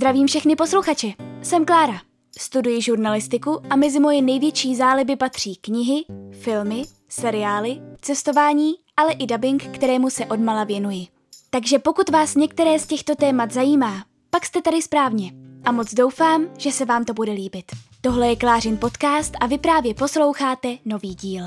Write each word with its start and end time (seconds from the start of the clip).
Zdravím 0.00 0.26
všechny 0.26 0.56
posluchače. 0.56 1.08
Jsem 1.42 1.64
Klára. 1.64 2.00
Studuji 2.38 2.82
žurnalistiku 2.82 3.62
a 3.70 3.76
mezi 3.76 4.00
moje 4.00 4.22
největší 4.22 4.76
záliby 4.76 5.16
patří 5.16 5.56
knihy, 5.56 6.04
filmy, 6.32 6.84
seriály, 7.08 7.80
cestování, 8.00 8.74
ale 8.96 9.12
i 9.12 9.26
dubbing, 9.26 9.62
kterému 9.62 10.10
se 10.10 10.26
odmala 10.26 10.64
věnuji. 10.64 11.06
Takže 11.50 11.78
pokud 11.78 12.10
vás 12.10 12.34
některé 12.34 12.78
z 12.78 12.86
těchto 12.86 13.14
témat 13.14 13.52
zajímá, 13.52 14.04
pak 14.30 14.46
jste 14.46 14.62
tady 14.62 14.82
správně. 14.82 15.32
A 15.64 15.72
moc 15.72 15.94
doufám, 15.94 16.46
že 16.58 16.72
se 16.72 16.84
vám 16.84 17.04
to 17.04 17.14
bude 17.14 17.32
líbit. 17.32 17.64
Tohle 18.00 18.28
je 18.28 18.36
Klářin 18.36 18.76
podcast 18.76 19.34
a 19.40 19.46
vy 19.46 19.58
právě 19.58 19.94
posloucháte 19.94 20.76
nový 20.84 21.14
díl. 21.14 21.44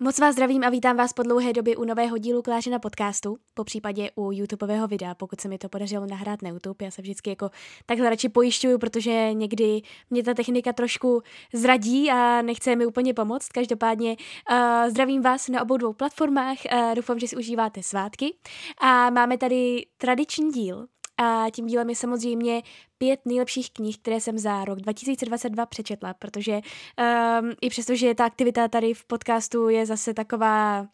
Moc 0.00 0.18
vás 0.18 0.32
zdravím 0.32 0.64
a 0.64 0.68
vítám 0.70 0.96
vás 0.96 1.12
po 1.12 1.22
dlouhé 1.22 1.52
době 1.52 1.76
u 1.76 1.84
nového 1.84 2.18
dílu 2.18 2.42
Klářina 2.42 2.78
podcastu, 2.78 3.38
po 3.54 3.64
případě 3.64 4.10
u 4.14 4.32
YouTubeového 4.32 4.88
videa, 4.88 5.14
pokud 5.14 5.40
se 5.40 5.48
mi 5.48 5.58
to 5.58 5.68
podařilo 5.68 6.06
nahrát 6.06 6.42
na 6.42 6.48
YouTube. 6.48 6.84
Já 6.84 6.90
se 6.90 7.02
vždycky 7.02 7.30
jako 7.30 7.50
takhle 7.86 8.10
radši 8.10 8.28
pojišťuju, 8.28 8.78
protože 8.78 9.32
někdy 9.32 9.82
mě 10.10 10.22
ta 10.22 10.34
technika 10.34 10.72
trošku 10.72 11.22
zradí 11.52 12.10
a 12.10 12.42
nechce 12.42 12.76
mi 12.76 12.86
úplně 12.86 13.14
pomoct. 13.14 13.48
Každopádně 13.48 14.16
uh, 14.50 14.90
zdravím 14.90 15.22
vás 15.22 15.48
na 15.48 15.62
obou 15.62 15.76
dvou 15.76 15.92
platformách, 15.92 16.58
uh, 16.72 16.94
doufám, 16.94 17.18
že 17.18 17.28
si 17.28 17.36
užíváte 17.36 17.82
svátky 17.82 18.34
a 18.80 19.10
máme 19.10 19.38
tady 19.38 19.86
tradiční 19.96 20.50
díl, 20.50 20.86
a 21.18 21.46
tím 21.50 21.66
dílem 21.66 21.90
je 21.90 21.96
samozřejmě 21.96 22.62
pět 22.98 23.20
nejlepších 23.24 23.70
knih, 23.70 23.98
které 23.98 24.20
jsem 24.20 24.38
za 24.38 24.64
rok 24.64 24.80
2022 24.80 25.66
přečetla, 25.66 26.14
protože 26.14 26.52
um, 26.52 27.52
i 27.60 27.70
přesto, 27.70 27.94
že 27.94 28.14
ta 28.14 28.24
aktivita 28.24 28.68
tady 28.68 28.94
v 28.94 29.04
podcastu 29.04 29.68
je 29.68 29.86
zase 29.86 30.14
taková, 30.14 30.86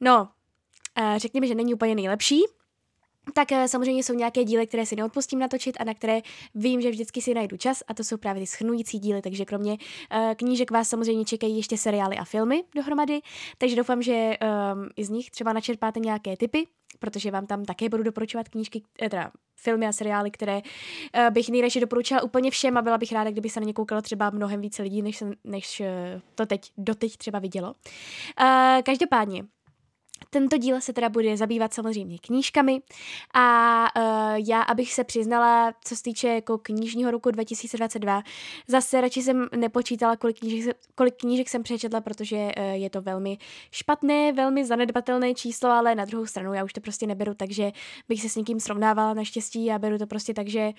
no, 0.00 0.28
uh, 1.00 1.16
řekněme, 1.16 1.46
že 1.46 1.54
není 1.54 1.74
úplně 1.74 1.94
nejlepší, 1.94 2.40
tak 3.34 3.50
uh, 3.50 3.64
samozřejmě 3.64 4.02
jsou 4.02 4.14
nějaké 4.14 4.44
díly, 4.44 4.66
které 4.66 4.86
si 4.86 4.96
neodpustím 4.96 5.38
natočit 5.38 5.76
a 5.80 5.84
na 5.84 5.94
které 5.94 6.20
vím, 6.54 6.80
že 6.80 6.90
vždycky 6.90 7.22
si 7.22 7.34
najdu 7.34 7.56
čas 7.56 7.82
a 7.88 7.94
to 7.94 8.04
jsou 8.04 8.16
právě 8.16 8.42
ty 8.42 8.46
schrnující 8.46 8.98
díly, 8.98 9.22
takže 9.22 9.44
kromě 9.44 9.72
uh, 9.72 10.34
knížek 10.34 10.70
vás 10.70 10.88
samozřejmě 10.88 11.24
čekají 11.24 11.56
ještě 11.56 11.78
seriály 11.78 12.16
a 12.16 12.24
filmy 12.24 12.64
dohromady, 12.74 13.20
takže 13.58 13.76
doufám, 13.76 14.02
že 14.02 14.12
um, 14.12 14.88
i 14.96 15.04
z 15.04 15.10
nich 15.10 15.30
třeba 15.30 15.52
načerpáte 15.52 16.00
nějaké 16.00 16.36
typy, 16.36 16.66
protože 16.98 17.30
vám 17.30 17.46
tam 17.46 17.64
také 17.64 17.88
budu 17.88 18.02
doporučovat 18.02 18.48
knížky, 18.48 18.82
eh, 19.02 19.08
teda 19.08 19.30
filmy 19.56 19.86
a 19.86 19.92
seriály, 19.92 20.30
které 20.30 20.56
uh, 20.56 21.30
bych 21.30 21.48
nejradši 21.48 21.80
doporučila 21.80 22.22
úplně 22.22 22.50
všem 22.50 22.76
a 22.76 22.82
byla 22.82 22.98
bych 22.98 23.12
ráda, 23.12 23.30
kdyby 23.30 23.48
se 23.48 23.60
na 23.60 23.66
ně 23.66 23.72
koukalo 23.72 24.02
třeba 24.02 24.30
mnohem 24.30 24.60
více 24.60 24.82
lidí, 24.82 25.02
než, 25.02 25.22
než 25.44 25.80
uh, 25.80 25.86
to 26.34 26.46
teď 26.46 26.72
doteď 26.78 27.16
třeba 27.16 27.38
vidělo. 27.38 27.74
Každopádně, 28.84 29.44
tento 30.30 30.56
díl 30.56 30.80
se 30.80 30.92
teda 30.92 31.08
bude 31.08 31.36
zabývat 31.36 31.74
samozřejmě 31.74 32.18
knížkami 32.18 32.80
a 33.34 33.86
uh, 33.96 34.02
já, 34.48 34.62
abych 34.62 34.92
se 34.92 35.04
přiznala, 35.04 35.72
co 35.84 35.96
se 35.96 36.02
týče 36.02 36.28
jako 36.28 36.58
knižního 36.58 37.10
roku 37.10 37.30
2022, 37.30 38.22
zase 38.68 39.00
radši 39.00 39.22
jsem 39.22 39.48
nepočítala, 39.56 40.16
kolik 40.16 40.38
knížek, 40.38 40.76
kolik 40.94 41.14
knížek 41.16 41.48
jsem 41.48 41.62
přečetla, 41.62 42.00
protože 42.00 42.36
uh, 42.36 42.64
je 42.72 42.90
to 42.90 43.02
velmi 43.02 43.38
špatné, 43.70 44.32
velmi 44.32 44.64
zanedbatelné 44.64 45.34
číslo, 45.34 45.70
ale 45.70 45.94
na 45.94 46.04
druhou 46.04 46.26
stranu 46.26 46.54
já 46.54 46.64
už 46.64 46.72
to 46.72 46.80
prostě 46.80 47.06
neberu, 47.06 47.34
takže 47.34 47.72
bych 48.08 48.20
se 48.20 48.28
s 48.28 48.36
někým 48.36 48.60
srovnávala 48.60 49.14
naštěstí 49.14 49.70
a 49.70 49.78
beru 49.78 49.98
to 49.98 50.06
prostě 50.06 50.34
tak, 50.34 50.48
že 50.48 50.70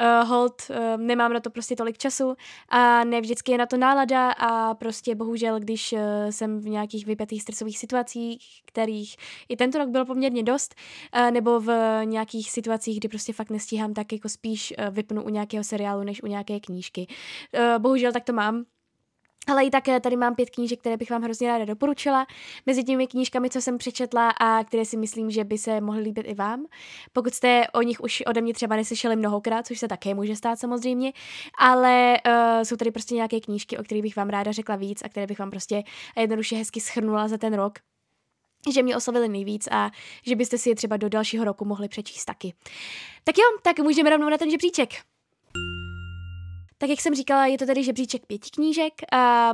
uh, 0.00 0.28
hold, 0.28 0.62
uh, 0.70 0.76
nemám 0.96 1.32
na 1.32 1.40
to 1.40 1.50
prostě 1.50 1.76
tolik 1.76 1.98
času 1.98 2.34
a 2.68 3.04
ne 3.04 3.20
vždycky 3.20 3.52
je 3.52 3.58
na 3.58 3.66
to 3.66 3.76
nálada 3.76 4.30
a 4.30 4.74
prostě 4.74 5.14
bohužel, 5.14 5.60
když 5.60 5.92
uh, 5.92 6.00
jsem 6.30 6.60
v 6.60 6.68
nějakých 6.68 7.06
vypjatých 7.06 7.42
stresových 7.42 7.78
situacích, 7.78 8.62
kterých 8.64 8.93
kterých 8.94 9.16
i 9.48 9.56
tento 9.56 9.78
rok 9.78 9.88
bylo 9.88 10.04
poměrně 10.04 10.42
dost, 10.42 10.74
eh, 11.12 11.30
nebo 11.30 11.60
v 11.60 12.00
nějakých 12.04 12.50
situacích, 12.50 12.98
kdy 12.98 13.08
prostě 13.08 13.32
fakt 13.32 13.50
nestíhám, 13.50 13.94
tak 13.94 14.12
jako 14.12 14.28
spíš 14.28 14.74
eh, 14.78 14.90
vypnu 14.90 15.22
u 15.22 15.28
nějakého 15.28 15.64
seriálu, 15.64 16.02
než 16.02 16.22
u 16.22 16.26
nějaké 16.26 16.60
knížky. 16.60 17.06
Eh, 17.54 17.78
bohužel 17.78 18.12
tak 18.12 18.24
to 18.24 18.32
mám, 18.32 18.64
ale 19.46 19.64
i 19.64 19.70
tak 19.70 19.84
tady 20.00 20.16
mám 20.16 20.34
pět 20.34 20.50
knížek, 20.50 20.80
které 20.80 20.96
bych 20.96 21.10
vám 21.10 21.22
hrozně 21.22 21.48
ráda 21.48 21.64
doporučila. 21.64 22.26
Mezi 22.66 22.84
těmi 22.84 23.06
knížkami, 23.06 23.50
co 23.50 23.60
jsem 23.60 23.78
přečetla 23.78 24.30
a 24.30 24.64
které 24.64 24.84
si 24.84 24.96
myslím, 24.96 25.30
že 25.30 25.44
by 25.44 25.58
se 25.58 25.80
mohly 25.80 26.02
líbit 26.02 26.26
i 26.28 26.34
vám. 26.34 26.64
Pokud 27.12 27.34
jste 27.34 27.66
o 27.74 27.82
nich 27.82 28.00
už 28.00 28.22
ode 28.26 28.40
mě 28.40 28.54
třeba 28.54 28.76
neslyšeli 28.76 29.16
mnohokrát, 29.16 29.66
což 29.66 29.78
se 29.78 29.88
také 29.88 30.14
může 30.14 30.36
stát 30.36 30.58
samozřejmě, 30.58 31.12
ale 31.58 32.16
uh, 32.26 32.62
jsou 32.62 32.76
tady 32.76 32.90
prostě 32.90 33.14
nějaké 33.14 33.40
knížky, 33.40 33.78
o 33.78 33.82
kterých 33.82 34.02
bych 34.02 34.16
vám 34.16 34.28
ráda 34.28 34.52
řekla 34.52 34.76
víc 34.76 35.02
a 35.04 35.08
které 35.08 35.26
bych 35.26 35.38
vám 35.38 35.50
prostě 35.50 35.82
jednoduše 36.16 36.56
hezky 36.56 36.80
schrnula 36.80 37.28
za 37.28 37.38
ten 37.38 37.54
rok 37.54 37.78
že 38.72 38.82
mě 38.82 38.96
oslovili 38.96 39.28
nejvíc 39.28 39.68
a 39.70 39.90
že 40.26 40.36
byste 40.36 40.58
si 40.58 40.68
je 40.68 40.74
třeba 40.74 40.96
do 40.96 41.08
dalšího 41.08 41.44
roku 41.44 41.64
mohli 41.64 41.88
přečíst 41.88 42.24
taky. 42.24 42.54
Tak 43.24 43.38
jo, 43.38 43.44
tak 43.62 43.78
můžeme 43.78 44.10
rovnou 44.10 44.28
na 44.28 44.38
ten 44.38 44.50
žebříček. 44.50 44.90
Tak 46.78 46.90
jak 46.90 47.00
jsem 47.00 47.14
říkala, 47.14 47.46
je 47.46 47.58
to 47.58 47.66
tady 47.66 47.84
žebříček 47.84 48.26
pěti 48.26 48.50
knížek 48.50 48.92
a 49.12 49.52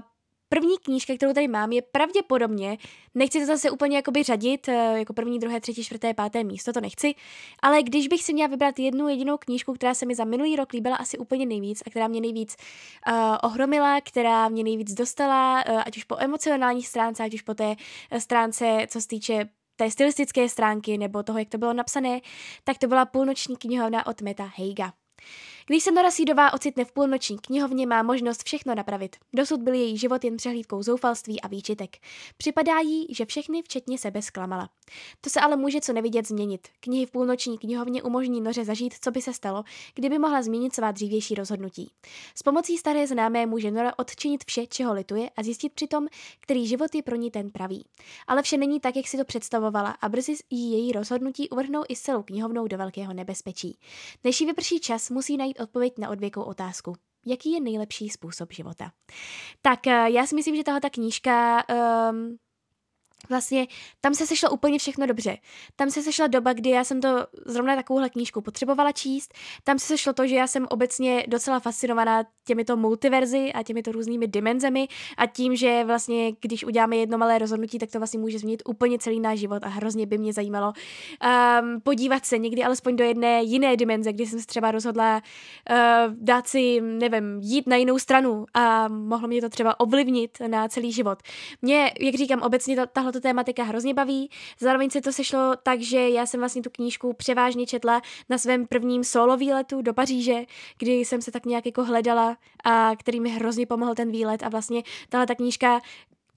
První 0.53 0.78
knížka, 0.78 1.15
kterou 1.15 1.33
tady 1.33 1.49
mám, 1.49 1.72
je 1.72 1.83
pravděpodobně, 1.83 2.78
nechci 3.15 3.41
to 3.41 3.47
zase 3.47 3.71
úplně 3.71 3.97
jakoby 3.97 4.22
řadit, 4.22 4.69
eh, 4.69 4.99
jako 4.99 5.12
první, 5.12 5.38
druhé, 5.38 5.61
třetí, 5.61 5.84
čtvrté, 5.84 6.15
páté 6.15 6.44
místo, 6.44 6.72
to 6.72 6.81
nechci, 6.81 7.15
ale 7.62 7.83
když 7.83 8.09
bych 8.09 8.22
si 8.22 8.33
měla 8.33 8.49
vybrat 8.49 8.78
jednu 8.78 9.09
jedinou 9.09 9.37
knížku, 9.38 9.72
která 9.72 9.94
se 9.94 10.06
mi 10.06 10.15
za 10.15 10.25
minulý 10.25 10.56
rok 10.56 10.72
líbila 10.72 10.97
asi 10.97 11.19
úplně 11.19 11.47
nejvíc 11.47 11.83
a 11.87 11.91
která 11.91 12.09
mě 12.09 12.21
nejvíc 12.21 12.56
uh, 13.09 13.15
ohromila, 13.43 14.00
která 14.00 14.49
mě 14.49 14.65
nejvíc 14.65 14.94
dostala, 14.94 15.65
uh, 15.69 15.83
ať 15.87 15.97
už 15.97 16.05
po 16.05 16.16
emocionální 16.19 16.82
stránce, 16.82 17.25
ať 17.25 17.34
už 17.34 17.43
po 17.43 17.55
té 17.55 17.77
stránce, 18.19 18.87
co 18.88 19.00
se 19.00 19.09
týče 19.09 19.49
té 19.77 19.91
stylistické 19.91 20.49
stránky 20.49 20.99
nebo 20.99 21.22
toho, 21.22 21.38
jak 21.38 21.49
to 21.49 21.59
bylo 21.59 21.72
napsané, 21.72 22.21
tak 22.65 22.78
to 22.78 22.87
byla 22.87 23.05
půlnoční 23.05 23.56
knihovna 23.56 24.06
od 24.06 24.22
Meta 24.22 24.50
Heiga. 24.56 24.93
Když 25.66 25.82
se 25.82 25.91
Nora 25.91 26.10
Seedová 26.10 26.53
ocitne 26.53 26.84
v 26.84 26.93
půlnoční 26.93 27.38
knihovně, 27.38 27.87
má 27.87 28.03
možnost 28.03 28.43
všechno 28.43 28.75
napravit. 28.75 29.16
Dosud 29.32 29.60
byl 29.60 29.75
její 29.75 29.98
život 29.98 30.25
jen 30.25 30.37
přehlídkou 30.37 30.82
zoufalství 30.82 31.41
a 31.41 31.48
výčitek. 31.48 31.97
Připadá 32.37 32.78
jí, 32.78 33.06
že 33.10 33.25
všechny 33.25 33.62
včetně 33.62 33.99
sebe 33.99 34.22
zklamala. 34.22 34.69
To 35.20 35.31
se 35.31 35.41
ale 35.41 35.56
může 35.56 35.81
co 35.81 35.93
nevidět 35.93 36.28
změnit. 36.28 36.69
Knihy 36.81 37.06
v 37.06 37.10
půlnoční 37.10 37.59
knihovně 37.59 38.03
umožní 38.03 38.41
Noře 38.41 38.65
zažít, 38.65 38.94
co 39.00 39.10
by 39.10 39.22
se 39.22 39.32
stalo, 39.32 39.65
kdyby 39.94 40.19
mohla 40.19 40.43
změnit 40.43 40.75
svá 40.75 40.91
dřívější 40.91 41.34
rozhodnutí. 41.34 41.91
S 42.34 42.43
pomocí 42.43 42.78
staré 42.78 43.06
známé 43.06 43.47
může 43.47 43.70
Nora 43.70 43.93
odčinit 43.99 44.44
vše, 44.47 44.66
čeho 44.66 44.93
lituje 44.94 45.31
a 45.37 45.43
zjistit 45.43 45.72
přitom, 45.72 46.06
který 46.41 46.66
život 46.66 46.94
je 46.94 47.03
pro 47.03 47.16
ní 47.16 47.31
ten 47.31 47.50
pravý. 47.50 47.84
Ale 48.26 48.43
vše 48.43 48.56
není 48.56 48.81
tak, 48.81 48.97
jak 48.97 49.06
si 49.06 49.16
to 49.16 49.25
představovala 49.25 49.91
a 49.91 50.09
brzy 50.09 50.34
jí 50.50 50.72
její 50.72 50.93
rozhodnutí 50.93 51.49
uvrhnou 51.49 51.82
i 51.88 51.97
s 51.97 52.00
celou 52.00 52.22
knihovnou 52.22 52.66
do 52.66 52.78
velkého 52.78 53.12
nebezpečí. 53.12 53.78
Než 54.25 54.41
jí 54.41 54.47
vyprší 54.47 54.81
čas, 54.81 55.10
musí 55.10 55.37
najít 55.37 55.50
odpověď 55.59 55.93
na 55.99 56.09
odvěkou 56.11 56.43
otázku. 56.43 56.94
Jaký 57.27 57.53
je 57.53 57.61
nejlepší 57.61 58.09
způsob 58.09 58.53
života? 58.53 58.93
Tak 59.62 59.87
eh, 59.87 60.11
já 60.11 60.27
si 60.27 60.34
myslím, 60.34 60.56
že 60.56 60.65
tahle 60.65 60.81
ta 60.81 60.91
knížka 60.91 61.65
um, 62.11 62.37
vlastně 63.28 63.66
tam 64.00 64.14
se 64.14 64.26
sešlo 64.26 64.50
úplně 64.50 64.78
všechno 64.78 65.06
dobře. 65.06 65.38
Tam 65.76 65.91
se 65.91 66.03
sešla 66.03 66.26
doba, 66.26 66.53
kdy 66.53 66.70
já 66.70 66.84
jsem 66.84 67.00
to 67.00 67.26
zrovna 67.47 67.76
takovouhle 67.76 68.10
knížku 68.10 68.41
potřebovala 68.41 68.92
číst. 68.92 69.34
Tam 69.64 69.78
se 69.78 69.86
sešlo 69.86 70.12
to, 70.12 70.26
že 70.26 70.34
já 70.34 70.47
jsem 70.47 70.66
obecně 70.70 71.25
docela 71.28 71.60
fascinovaná 71.60 72.25
těmito 72.44 72.76
multiverzy 72.76 73.53
a 73.53 73.62
těmito 73.62 73.92
různými 73.92 74.26
dimenzemi 74.28 74.88
a 75.16 75.26
tím, 75.26 75.56
že 75.56 75.84
vlastně, 75.84 76.32
když 76.41 76.64
uděláme 76.64 76.97
jedno 76.97 77.19
malé 77.19 77.38
rozhodnutí, 77.38 77.78
tak 77.78 77.91
to 77.91 77.98
vlastně 77.98 78.20
může 78.20 78.38
změnit 78.38 78.62
úplně 78.66 78.98
celý 78.98 79.20
náš 79.20 79.38
život 79.38 79.64
a 79.64 79.69
hrozně 79.69 80.06
by 80.06 80.19
mě 80.19 80.32
zajímalo 80.32 80.72
um, 80.72 81.81
podívat 81.81 82.26
se 82.26 82.38
někdy 82.38 82.64
alespoň 82.64 82.97
do 82.97 83.04
jedné 83.04 83.42
jiné 83.42 83.76
dimenze, 83.76 84.12
kdy 84.12 84.26
jsem 84.26 84.41
se 84.41 84.47
třeba 84.47 84.70
rozhodla 84.70 85.22
uh, 85.70 85.76
dát 86.14 86.48
si, 86.48 86.81
nevím, 86.81 87.41
jít 87.42 87.66
na 87.66 87.76
jinou 87.76 87.98
stranu 87.98 88.47
a 88.54 88.88
mohlo 88.88 89.28
mě 89.28 89.41
to 89.41 89.48
třeba 89.48 89.81
ovlivnit 89.81 90.38
na 90.47 90.69
celý 90.69 90.92
život. 90.92 91.19
Mě, 91.62 91.92
jak 92.00 92.14
říkám, 92.14 92.42
obecně 92.42 92.87
tahle 92.87 93.09
to 93.12 93.21
tématika 93.21 93.62
hrozně 93.62 93.94
baví. 93.94 94.31
Zároveň 94.59 94.91
se 94.91 95.00
to 95.00 95.12
sešlo 95.12 95.52
tak, 95.62 95.81
že 95.81 96.08
já 96.08 96.26
jsem 96.26 96.40
vlastně 96.40 96.62
tu 96.62 96.70
knížku 96.70 97.12
převážně 97.12 97.67
četla 97.67 98.02
na 98.29 98.38
svém 98.38 98.67
prvním 98.67 99.05
solo 99.05 99.37
výletu 99.37 99.82
do 99.82 99.94
Paříže, 99.94 100.44
kdy 100.79 100.93
jsem 100.93 101.23
se 101.23 101.31
tak 101.31 101.46
nějak 101.46 101.67
jako 101.67 101.85
hledala 101.85 102.37
a 102.64 102.93
který 102.96 103.20
mi 103.20 103.31
hrozně 103.31 103.67
pomohl 103.67 103.94
ten 103.94 104.11
výlet 104.11 104.43
a 104.43 104.49
vlastně 104.49 104.82
tahle 105.08 105.26
ta 105.26 105.35
knížka 105.35 105.81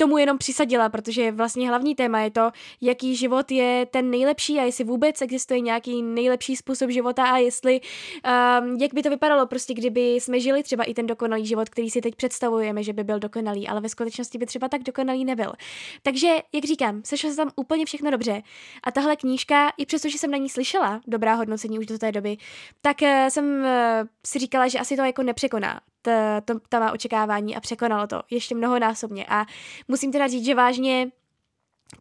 tomu 0.03 0.17
jenom 0.17 0.37
přisadila, 0.37 0.89
protože 0.89 1.31
vlastně 1.31 1.69
hlavní 1.69 1.95
téma 1.95 2.19
je 2.19 2.31
to, 2.31 2.51
jaký 2.81 3.15
život 3.15 3.51
je 3.51 3.85
ten 3.85 4.09
nejlepší 4.09 4.59
a 4.59 4.63
jestli 4.63 4.83
vůbec 4.83 5.21
existuje 5.21 5.59
nějaký 5.59 6.01
nejlepší 6.01 6.55
způsob 6.55 6.89
života 6.89 7.23
a 7.23 7.37
jestli, 7.37 7.81
um, 7.81 8.77
jak 8.81 8.93
by 8.93 9.03
to 9.03 9.09
vypadalo 9.09 9.47
prostě, 9.47 9.73
kdyby 9.73 10.15
jsme 10.15 10.39
žili 10.39 10.63
třeba 10.63 10.83
i 10.83 10.93
ten 10.93 11.07
dokonalý 11.07 11.45
život, 11.45 11.69
který 11.69 11.89
si 11.89 12.01
teď 12.01 12.15
představujeme, 12.15 12.83
že 12.83 12.93
by 12.93 13.03
byl 13.03 13.19
dokonalý, 13.19 13.67
ale 13.67 13.81
ve 13.81 13.89
skutečnosti 13.89 14.37
by 14.37 14.45
třeba 14.45 14.69
tak 14.69 14.83
dokonalý 14.83 15.25
nebyl. 15.25 15.53
Takže, 16.01 16.27
jak 16.53 16.65
říkám, 16.65 17.01
sešlo 17.05 17.29
se 17.29 17.35
tam 17.35 17.51
úplně 17.55 17.85
všechno 17.85 18.11
dobře 18.11 18.41
a 18.83 18.91
tahle 18.91 19.15
knížka, 19.15 19.71
i 19.77 19.85
přesto, 19.85 20.09
že 20.09 20.17
jsem 20.17 20.31
na 20.31 20.37
ní 20.37 20.49
slyšela 20.49 21.01
dobrá 21.07 21.33
hodnocení 21.33 21.79
už 21.79 21.85
do 21.85 21.97
té 21.97 22.11
doby, 22.11 22.37
tak 22.81 23.01
uh, 23.01 23.07
jsem 23.29 23.45
uh, 23.45 24.07
si 24.25 24.39
říkala, 24.39 24.67
že 24.67 24.79
asi 24.79 24.95
to 24.95 25.03
jako 25.03 25.23
nepřekoná 25.23 25.81
ta, 26.03 26.41
to, 26.41 26.59
ta 26.69 26.79
má 26.79 26.91
očekávání 26.91 27.55
a 27.55 27.59
překonalo 27.59 28.07
to 28.07 28.21
ještě 28.29 28.55
mnohonásobně. 28.55 29.25
A 29.29 29.45
musím 29.87 30.11
teda 30.11 30.27
říct, 30.27 30.45
že 30.45 30.55
vážně 30.55 31.11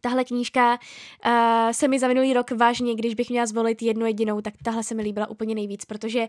Tahle 0.01 0.25
knížka 0.25 0.71
uh, 0.73 1.71
se 1.71 1.87
mi 1.87 1.99
za 1.99 2.07
minulý 2.07 2.33
rok 2.33 2.51
vážně, 2.51 2.95
když 2.95 3.15
bych 3.15 3.29
měla 3.29 3.45
zvolit 3.45 3.81
jednu 3.81 4.05
jedinou, 4.05 4.41
tak 4.41 4.53
tahle 4.63 4.83
se 4.83 4.95
mi 4.95 5.01
líbila 5.01 5.29
úplně 5.29 5.55
nejvíc, 5.55 5.85
protože 5.85 6.27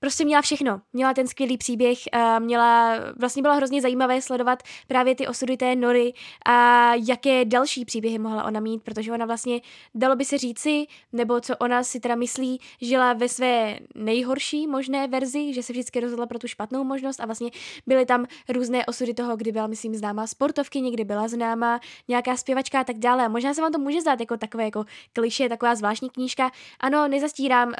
prostě 0.00 0.24
měla 0.24 0.42
všechno. 0.42 0.80
Měla 0.92 1.14
ten 1.14 1.26
skvělý 1.26 1.58
příběh, 1.58 1.98
a 2.12 2.38
měla, 2.38 2.94
vlastně 3.16 3.42
bylo 3.42 3.54
hrozně 3.54 3.82
zajímavé 3.82 4.22
sledovat 4.22 4.62
právě 4.86 5.14
ty 5.14 5.26
osudy 5.26 5.56
té 5.56 5.76
Nory 5.76 6.12
a 6.46 6.90
jaké 6.94 7.44
další 7.44 7.84
příběhy 7.84 8.18
mohla 8.18 8.44
ona 8.44 8.60
mít, 8.60 8.82
protože 8.82 9.12
ona 9.12 9.26
vlastně, 9.26 9.60
dalo 9.94 10.16
by 10.16 10.24
se 10.24 10.38
říci, 10.38 10.86
nebo 11.12 11.40
co 11.40 11.56
ona 11.56 11.82
si 11.82 12.00
teda 12.00 12.14
myslí, 12.14 12.60
žila 12.80 13.12
ve 13.12 13.28
své 13.28 13.78
nejhorší 13.94 14.66
možné 14.66 15.08
verzi, 15.08 15.54
že 15.54 15.62
se 15.62 15.72
vždycky 15.72 16.00
rozhodla 16.00 16.26
pro 16.26 16.38
tu 16.38 16.48
špatnou 16.48 16.84
možnost 16.84 17.20
a 17.20 17.26
vlastně 17.26 17.50
byly 17.86 18.06
tam 18.06 18.26
různé 18.48 18.86
osudy 18.86 19.14
toho, 19.14 19.36
kdy 19.36 19.52
byla, 19.52 19.66
myslím, 19.66 19.94
známá 19.94 20.26
sportovky, 20.26 20.80
někdy 20.80 21.04
byla 21.04 21.28
známá 21.28 21.80
nějaká 22.08 22.36
zpěvačka 22.36 22.80
a 22.80 22.84
tak 22.84 22.98
dále. 22.98 23.24
A 23.24 23.28
možná 23.28 23.54
se 23.54 23.62
vám 23.62 23.72
to 23.72 23.78
může 23.78 24.00
zdát 24.00 24.20
jako 24.20 24.36
takové 24.36 24.64
jako 24.64 24.84
kliše, 25.12 25.48
taková 25.48 25.74
zvláštní 25.74 26.10
knížka. 26.10 26.50
Ano, 26.80 27.08
nezastírám, 27.08 27.68
uh, 27.68 27.74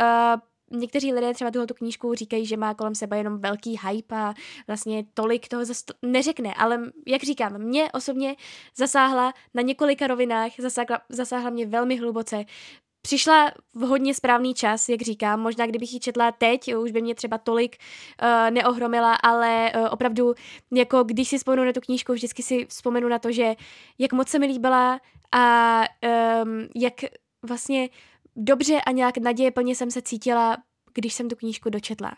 někteří 0.71 1.13
lidé 1.13 1.35
třeba 1.35 1.51
tuhle 1.51 1.67
knížku 1.67 2.15
říkají, 2.15 2.47
že 2.47 2.57
má 2.57 2.75
kolem 2.75 2.95
sebe 2.95 3.19
jenom 3.19 3.39
velký 3.39 3.79
hype 3.87 4.17
a 4.17 4.35
vlastně 4.67 5.05
tolik 5.15 5.49
toho 5.49 5.65
zase 5.65 5.85
neřekne, 6.03 6.55
ale 6.55 6.81
jak 7.07 7.23
říkám, 7.23 7.59
mě 7.59 7.93
osobně 7.93 8.37
zasáhla 8.77 9.33
na 9.55 9.63
několika 9.63 10.07
rovinách, 10.07 10.53
zasáhla, 10.59 11.01
zasáhla 11.09 11.51
mě 11.51 11.67
velmi 11.67 11.97
hluboce. 11.97 12.45
Přišla 13.03 13.53
v 13.75 13.81
hodně 13.81 14.15
správný 14.15 14.55
čas, 14.55 14.89
jak 14.89 15.03
říkám, 15.03 15.41
možná 15.41 15.67
kdybych 15.67 15.93
ji 15.93 16.01
četla 16.01 16.33
teď, 16.33 16.75
už 16.75 16.91
by 16.91 17.03
mě 17.03 17.15
třeba 17.15 17.39
tolik 17.39 17.77
uh, 18.23 18.51
neohromila, 18.51 19.15
ale 19.15 19.73
uh, 19.77 19.89
opravdu, 19.91 20.35
jako 20.73 21.05
když 21.05 21.29
si 21.29 21.39
vzpomenu 21.39 21.65
na 21.65 21.73
tu 21.73 21.81
knížku, 21.81 22.13
vždycky 22.13 22.43
si 22.43 22.67
vzpomenu 22.67 23.09
na 23.09 23.19
to, 23.19 23.33
že 23.33 23.55
jak 23.99 24.13
moc 24.13 24.29
se 24.29 24.39
mi 24.39 24.47
líbila 24.47 25.01
a 25.33 25.83
um, 26.45 26.69
jak 26.75 26.95
vlastně 27.43 27.89
dobře 28.39 28.81
a 28.81 28.91
nějak 28.91 29.19
naděje 29.19 29.51
plně 29.51 29.75
jsem 29.75 29.91
se 29.91 30.03
cítila, 30.03 30.57
když 30.95 31.15
jsem 31.15 31.29
tu 31.29 31.37
knížku 31.37 31.71
dočetla. 31.71 32.13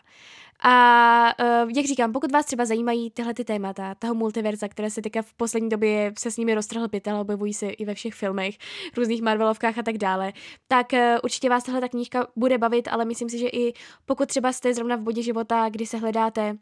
A 0.63 1.33
uh, 1.63 1.71
jak 1.75 1.85
říkám, 1.85 2.11
pokud 2.11 2.31
vás 2.31 2.45
třeba 2.45 2.65
zajímají 2.65 3.11
tyhle 3.11 3.33
ty 3.33 3.43
témata, 3.43 3.95
toho 3.95 4.15
multiverza, 4.15 4.67
které 4.67 4.89
se 4.89 5.01
teďka 5.01 5.21
v 5.21 5.33
poslední 5.33 5.69
době 5.69 6.13
se 6.19 6.31
s 6.31 6.37
nimi 6.37 6.53
roztrhl 6.53 6.87
pytel, 6.87 7.19
objevují 7.19 7.53
se 7.53 7.69
i 7.69 7.85
ve 7.85 7.93
všech 7.93 8.13
filmech, 8.13 8.55
různých 8.97 9.21
Marvelovkách 9.21 9.77
a 9.77 9.83
tak 9.83 9.97
dále, 9.97 10.33
tak 10.67 10.93
uh, 10.93 10.99
určitě 11.23 11.49
vás 11.49 11.63
tahle 11.63 11.81
ta 11.81 11.89
knížka 11.89 12.27
bude 12.35 12.57
bavit, 12.57 12.87
ale 12.87 13.05
myslím 13.05 13.29
si, 13.29 13.37
že 13.37 13.47
i 13.47 13.73
pokud 14.05 14.29
třeba 14.29 14.53
jste 14.53 14.73
zrovna 14.73 14.95
v 14.95 15.01
bodě 15.01 15.21
života, 15.21 15.69
kdy 15.69 15.85
se 15.85 15.97
hledáte 15.97 16.57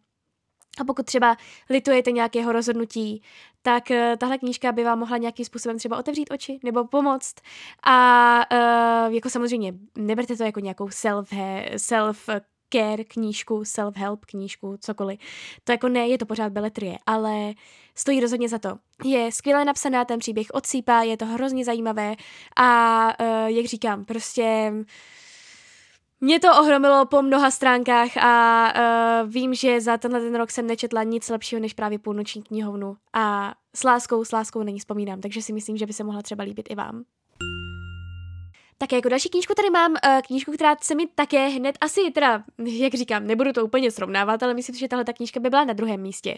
a 0.80 0.84
pokud 0.84 1.06
třeba 1.06 1.38
litujete 1.70 2.12
nějakého 2.12 2.52
rozhodnutí, 2.52 3.22
tak 3.62 3.84
uh, 3.90 3.98
tahle 4.18 4.38
knížka 4.38 4.72
by 4.72 4.84
vám 4.84 5.00
mohla 5.00 5.18
nějakým 5.18 5.46
způsobem 5.46 5.78
třeba 5.78 5.98
otevřít 5.98 6.32
oči 6.32 6.60
nebo 6.64 6.88
pomoct. 6.88 7.36
A 7.84 8.40
uh, 8.52 9.14
jako 9.14 9.30
samozřejmě 9.30 9.74
neberte 9.98 10.36
to 10.36 10.44
jako 10.44 10.60
nějakou 10.60 10.90
self, 10.90 11.30
self 11.78 12.30
care 12.74 13.04
knížku, 13.04 13.62
self-help 13.62 14.20
knížku, 14.26 14.78
cokoliv. 14.82 15.20
To 15.64 15.72
jako 15.72 15.90
ne, 15.90 16.08
je 16.08 16.18
to 16.18 16.26
pořád 16.26 16.52
beletrie, 16.52 16.98
ale 17.06 17.54
stojí 17.96 18.20
rozhodně 18.20 18.50
za 18.50 18.60
to. 18.60 18.78
Je 19.04 19.32
skvěle 19.32 19.66
napsaná, 19.66 20.06
ten 20.06 20.20
příběh 20.20 20.48
odsýpá, 20.54 21.02
je 21.04 21.18
to 21.18 21.26
hrozně 21.26 21.66
zajímavé 21.66 22.16
a 22.56 23.08
uh, 23.22 23.48
jak 23.48 23.66
říkám, 23.66 24.06
prostě 24.06 24.74
mě 26.22 26.40
to 26.40 26.48
ohromilo 26.60 27.06
po 27.06 27.22
mnoha 27.22 27.52
stránkách 27.52 28.18
a 28.18 28.74
uh, 29.24 29.30
vím, 29.30 29.54
že 29.54 29.82
za 29.82 29.98
tenhle 29.98 30.20
ten 30.20 30.36
rok 30.36 30.52
jsem 30.52 30.68
nečetla 30.68 31.04
nic 31.04 31.30
lepšího 31.30 31.62
než 31.62 31.74
právě 31.74 32.00
půlnoční 32.00 32.44
knihovnu 32.44 32.98
a 33.14 33.54
s 33.76 33.84
láskou, 33.84 34.26
s 34.26 34.32
láskou 34.32 34.64
není 34.64 34.80
vzpomínám, 34.80 35.22
takže 35.22 35.42
si 35.42 35.54
myslím, 35.54 35.78
že 35.78 35.86
by 35.86 35.94
se 35.94 36.04
mohla 36.04 36.22
třeba 36.22 36.44
líbit 36.44 36.66
i 36.70 36.76
vám. 36.76 37.04
Tak 38.78 38.92
jako 38.92 39.10
další 39.10 39.30
knížku 39.30 39.54
tady 39.54 39.70
mám, 39.70 39.92
uh, 39.92 40.22
knížku, 40.28 40.52
která 40.52 40.76
se 40.82 40.96
mi 40.96 41.08
také 41.08 41.48
hned 41.48 41.78
asi, 41.82 42.12
teda, 42.12 42.44
jak 42.58 42.94
říkám, 42.94 43.28
nebudu 43.28 43.54
to 43.54 43.66
úplně 43.66 43.92
srovnávat, 43.92 44.44
ale 44.44 44.54
myslím 44.54 44.76
že 44.76 44.88
tahle 44.88 45.06
ta 45.06 45.14
knížka 45.14 45.40
by 45.40 45.50
byla 45.50 45.64
na 45.64 45.74
druhém 45.74 46.02
místě. 46.02 46.38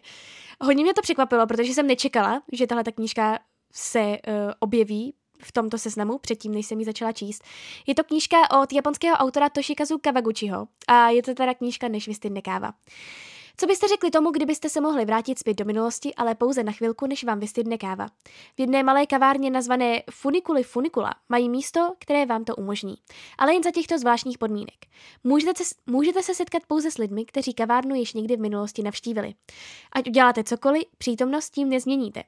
Hodně 0.62 0.84
mě 0.84 0.94
to 0.94 1.02
překvapilo, 1.02 1.48
protože 1.48 1.74
jsem 1.74 1.88
nečekala, 1.88 2.42
že 2.52 2.68
tahle 2.68 2.84
ta 2.84 2.92
knížka 2.92 3.40
se 3.74 4.00
uh, 4.00 4.16
objeví 4.60 5.14
v 5.46 5.52
tomto 5.52 5.78
seznamu, 5.78 6.18
předtím, 6.18 6.54
než 6.54 6.66
jsem 6.66 6.80
ji 6.80 6.86
začala 6.86 7.12
číst. 7.12 7.44
Je 7.88 7.96
to 7.96 8.04
knížka 8.04 8.38
od 8.62 8.74
japonského 8.74 9.16
autora 9.16 9.50
Toshikazu 9.50 9.98
Kawaguchiho 9.98 10.68
a 10.88 11.10
je 11.10 11.24
to 11.24 11.34
teda 11.34 11.54
knížka 11.54 11.88
Než 11.88 12.08
vystydne 12.08 12.42
káva. 12.42 12.74
Co 13.58 13.68
byste 13.68 13.88
řekli 13.88 14.12
tomu, 14.12 14.32
kdybyste 14.32 14.70
se 14.70 14.82
mohli 14.82 15.06
vrátit 15.06 15.40
zpět 15.40 15.54
do 15.54 15.66
minulosti, 15.66 16.16
ale 16.16 16.36
pouze 16.36 16.64
na 16.64 16.72
chvilku, 16.72 17.08
než 17.08 17.24
vám 17.24 17.40
vystydne 17.40 17.78
káva? 17.78 18.08
V 18.56 18.60
jedné 18.60 18.84
malé 18.84 19.06
kavárně 19.06 19.50
nazvané 19.50 20.04
Funikuli 20.12 20.64
Funikula 20.64 21.16
mají 21.30 21.50
místo, 21.50 21.94
které 22.00 22.26
vám 22.26 22.44
to 22.44 22.56
umožní. 22.56 22.96
Ale 23.38 23.54
jen 23.54 23.64
za 23.64 23.72
těchto 23.72 24.00
zvláštních 24.00 24.38
podmínek. 24.38 24.86
Můžete 25.24 25.64
se, 25.64 25.76
můžete 25.88 26.24
se 26.24 26.36
setkat 26.36 26.64
pouze 26.68 26.92
s 26.92 26.98
lidmi, 26.98 27.26
kteří 27.26 27.54
kavárnu 27.54 27.96
již 27.96 28.14
někdy 28.14 28.38
v 28.38 28.40
minulosti 28.40 28.84
navštívili. 28.84 29.34
Ať 29.92 30.08
uděláte 30.08 30.44
cokoliv, 30.44 30.84
přítomnost 30.98 31.50
tím 31.50 31.70
nezměníte. 31.70 32.24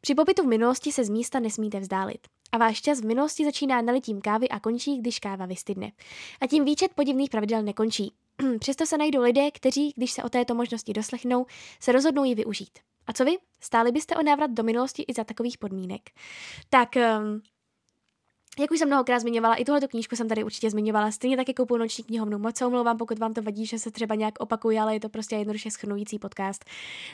Při 0.00 0.14
pobytu 0.14 0.42
v 0.42 0.46
minulosti 0.46 0.92
se 0.92 1.04
z 1.04 1.08
místa 1.08 1.40
nesmíte 1.40 1.80
vzdálit. 1.80 2.28
A 2.54 2.58
váš 2.58 2.80
čas 2.80 3.00
v 3.00 3.04
minulosti 3.04 3.44
začíná 3.44 3.82
nalitím 3.82 4.20
kávy 4.20 4.48
a 4.48 4.60
končí, 4.60 4.98
když 4.98 5.18
káva 5.18 5.46
vystydne. 5.46 5.92
A 6.40 6.46
tím 6.46 6.64
výčet 6.64 6.94
podivných 6.94 7.30
pravidel 7.30 7.62
nekončí. 7.62 8.12
Přesto 8.58 8.86
se 8.86 8.98
najdou 8.98 9.22
lidé, 9.22 9.50
kteří, 9.50 9.92
když 9.96 10.12
se 10.12 10.22
o 10.22 10.28
této 10.28 10.54
možnosti 10.54 10.92
doslechnou, 10.92 11.46
se 11.80 11.92
rozhodnou 11.92 12.24
ji 12.24 12.34
využít. 12.34 12.78
A 13.06 13.12
co 13.12 13.24
vy? 13.24 13.36
Stáli 13.60 13.92
byste 13.92 14.16
o 14.16 14.22
návrat 14.22 14.50
do 14.50 14.62
minulosti 14.62 15.04
i 15.08 15.12
za 15.12 15.24
takových 15.24 15.58
podmínek? 15.58 16.10
Tak, 16.70 16.96
um, 16.96 17.42
jak 18.58 18.70
už 18.70 18.78
jsem 18.78 18.88
mnohokrát 18.88 19.18
zmiňovala, 19.18 19.54
i 19.54 19.64
tuhle 19.64 19.80
knížku 19.80 20.16
jsem 20.16 20.28
tady 20.28 20.44
určitě 20.44 20.70
zmiňovala, 20.70 21.10
stejně 21.10 21.36
tak 21.36 21.48
jako 21.48 21.66
půlnoční 21.66 22.04
knihovnu. 22.04 22.38
Moc 22.38 22.56
se 22.56 22.66
omlouvám, 22.66 22.96
pokud 22.96 23.18
vám 23.18 23.34
to 23.34 23.42
vadí, 23.42 23.66
že 23.66 23.78
se 23.78 23.90
třeba 23.90 24.14
nějak 24.14 24.34
opakuje, 24.38 24.80
ale 24.80 24.94
je 24.94 25.00
to 25.00 25.08
prostě 25.08 25.36
jednoduše 25.36 25.70
schrnující 25.70 26.18
podcast 26.18 26.64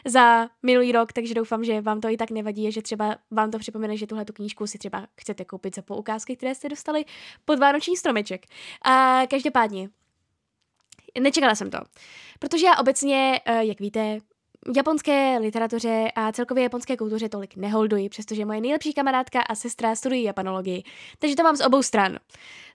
za 0.07 0.49
minulý 0.63 0.93
rok, 0.93 1.13
takže 1.13 1.35
doufám, 1.35 1.65
že 1.65 1.81
vám 1.81 2.01
to 2.01 2.09
i 2.09 2.17
tak 2.17 2.31
nevadí, 2.31 2.73
že 2.73 2.83
třeba 2.83 3.17
vám 3.31 3.51
to 3.51 3.59
připomene, 3.59 3.97
že 3.97 4.07
tuhle 4.07 4.25
knížku 4.25 4.67
si 4.67 4.79
třeba 4.79 5.07
chcete 5.21 5.45
koupit 5.45 5.75
za 5.75 5.83
poukázky, 5.83 6.37
které 6.37 6.55
jste 6.55 6.69
dostali 6.69 7.05
pod 7.45 7.59
vánoční 7.59 7.97
stromeček. 7.97 8.47
A 8.83 9.23
každopádně, 9.31 9.89
Nečekala 11.21 11.55
jsem 11.55 11.71
to. 11.71 11.79
Protože 12.39 12.67
já 12.67 12.77
obecně, 12.77 13.41
eh, 13.45 13.65
jak 13.65 13.81
víte, 13.81 14.19
japonské 14.77 15.39
literatuře 15.39 16.13
a 16.15 16.33
celkově 16.33 16.63
japonské 16.63 16.97
kultuře 16.97 17.29
tolik 17.29 17.57
neholduji, 17.57 18.09
přestože 18.09 18.45
moje 18.45 18.61
nejlepší 18.61 18.93
kamarádka 18.93 19.41
a 19.41 19.55
sestra 19.55 19.95
studují 19.95 20.23
japanologii. 20.23 20.83
Takže 21.19 21.37
to 21.37 21.43
mám 21.43 21.57
z 21.57 21.67
obou 21.67 21.83
stran. 21.83 22.19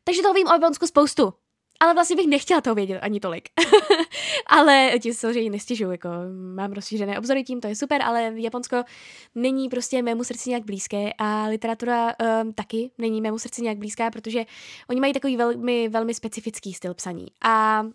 Takže 0.04 0.22
toho 0.22 0.34
vím 0.34 0.48
o 0.48 0.54
Japonsku 0.54 0.88
spoustu. 0.88 1.34
Ale 1.80 1.94
vlastně 1.94 2.16
bych 2.16 2.28
nechtěla 2.28 2.62
toho 2.62 2.76
vědět 2.76 3.00
ani 3.00 3.20
tolik. 3.20 3.50
ale 4.48 4.92
ti 5.02 5.14
samozřejmě 5.14 5.50
nestěžuju, 5.50 5.92
jako 5.92 6.10
mám 6.56 6.72
rozšířené 6.72 7.20
obzory 7.20 7.44
tím, 7.44 7.62
to 7.62 7.68
je 7.68 7.76
super, 7.76 8.02
ale 8.02 8.34
Japonsko 8.36 8.84
není 9.36 9.70
prostě 9.70 10.02
mému 10.02 10.24
srdci 10.24 10.50
nějak 10.50 10.66
blízké 10.66 11.14
a 11.18 11.46
literatura 11.48 12.14
um, 12.44 12.54
taky 12.54 12.92
není 12.98 13.22
mému 13.22 13.40
srdci 13.40 13.62
nějak 13.62 13.78
blízká, 13.78 14.12
protože 14.12 14.46
oni 14.90 15.02
mají 15.02 15.14
takový 15.14 15.38
velmi, 15.38 15.90
velmi 15.90 16.14
specifický 16.14 16.74
styl 16.74 16.94
psaní. 16.94 17.28
A 17.44 17.86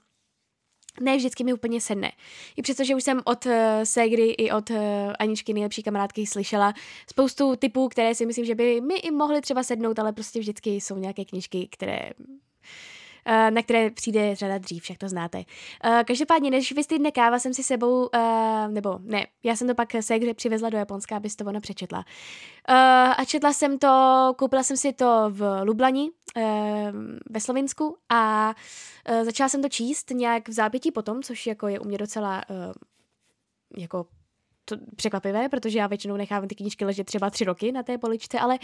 ne 1.00 1.16
vždycky 1.16 1.44
mi 1.44 1.52
úplně 1.52 1.80
sedne. 1.80 2.12
I 2.56 2.62
přesto, 2.62 2.84
že 2.84 2.94
už 2.94 3.04
jsem 3.04 3.20
od 3.24 3.46
uh, 3.46 3.52
Segry 3.84 4.30
i 4.30 4.50
od 4.50 4.70
uh, 4.70 4.76
Aničky 5.18 5.52
nejlepší 5.52 5.82
kamarádky 5.82 6.26
slyšela 6.26 6.74
spoustu 7.10 7.56
typů, 7.56 7.88
které 7.88 8.14
si 8.14 8.26
myslím, 8.26 8.44
že 8.44 8.54
by 8.54 8.80
mi 8.80 8.94
i 8.94 9.10
mohly 9.10 9.40
třeba 9.40 9.62
sednout, 9.62 9.98
ale 9.98 10.12
prostě 10.12 10.40
vždycky 10.40 10.70
jsou 10.70 10.96
nějaké 10.96 11.24
knižky, 11.24 11.68
které 11.70 12.00
Eh, 12.00 12.12
na 13.50 13.62
které 13.62 13.90
přijde 13.90 14.34
řada 14.34 14.58
dřív, 14.58 14.90
jak 14.90 14.98
to 14.98 15.08
znáte. 15.08 15.44
Eh, 15.84 16.04
každopádně, 16.06 16.50
než 16.50 16.72
vystydne 16.72 17.10
káva, 17.10 17.38
jsem 17.38 17.54
si 17.54 17.62
sebou, 17.62 18.08
eh, 18.14 18.68
nebo 18.68 18.98
ne, 19.02 19.26
já 19.42 19.56
jsem 19.56 19.68
to 19.68 19.74
pak 19.74 19.88
se 20.00 20.14
hře 20.14 20.34
přivezla 20.34 20.70
do 20.70 20.78
Japonska, 20.78 21.16
aby 21.16 21.28
to 21.30 21.44
ona 21.44 21.60
přečetla. 21.60 22.04
A 23.16 23.24
četla 23.26 23.52
jsem 23.52 23.78
to, 23.78 24.34
koupila 24.38 24.62
jsem 24.62 24.76
si 24.76 24.92
to 24.92 25.26
v 25.28 25.64
Lublani, 25.64 26.10
ve 27.30 27.40
Slovensku 27.40 27.96
a 28.08 28.54
začala 29.22 29.48
jsem 29.48 29.62
to 29.62 29.68
číst 29.68 30.10
nějak 30.10 30.48
v 30.48 30.52
zápětí 30.52 30.92
potom, 30.92 31.22
což 31.22 31.46
jako 31.46 31.68
je 31.68 31.80
u 31.80 31.84
mě 31.84 31.98
docela 31.98 32.42
jako 33.76 34.06
to 34.76 34.84
překvapivé, 34.96 35.48
protože 35.48 35.78
já 35.78 35.86
většinou 35.86 36.16
nechávám 36.16 36.48
ty 36.48 36.54
knížky 36.54 36.84
ležet 36.84 37.04
třeba 37.04 37.30
tři 37.30 37.44
roky 37.44 37.72
na 37.72 37.82
té 37.82 37.98
poličce, 37.98 38.38
ale 38.38 38.58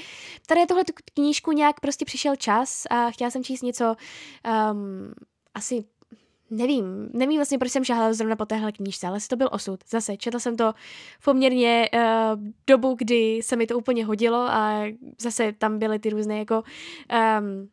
tady 0.47 0.67
tohle 0.67 0.85
knížku 1.15 1.53
nějak 1.53 1.81
prostě 1.81 2.05
přišel 2.05 2.37
čas 2.37 2.83
a 2.91 3.11
chtěla 3.11 3.31
jsem 3.31 3.45
číst 3.45 3.63
něco 3.63 3.97
um, 4.73 5.13
asi 5.55 5.85
Nevím, 6.51 7.11
nevím 7.13 7.39
vlastně, 7.39 7.59
proč 7.59 7.73
jsem 7.73 7.85
šáhala 7.85 8.13
zrovna 8.13 8.37
po 8.37 8.47
téhle 8.47 8.73
knížce, 8.73 9.07
ale 9.07 9.19
to 9.29 9.37
byl 9.37 9.49
osud. 9.53 9.81
Zase, 9.91 10.17
četla 10.17 10.41
jsem 10.41 10.57
to 10.57 10.75
poměrně 11.25 11.89
uh, 11.95 12.01
dobu, 12.67 12.95
kdy 12.99 13.41
se 13.43 13.57
mi 13.57 13.67
to 13.67 13.79
úplně 13.79 14.05
hodilo 14.05 14.39
a 14.39 14.83
zase 15.21 15.53
tam 15.53 15.79
byly 15.79 15.99
ty 15.99 16.11
různé 16.11 16.39
jako 16.39 16.63
um, 17.39 17.69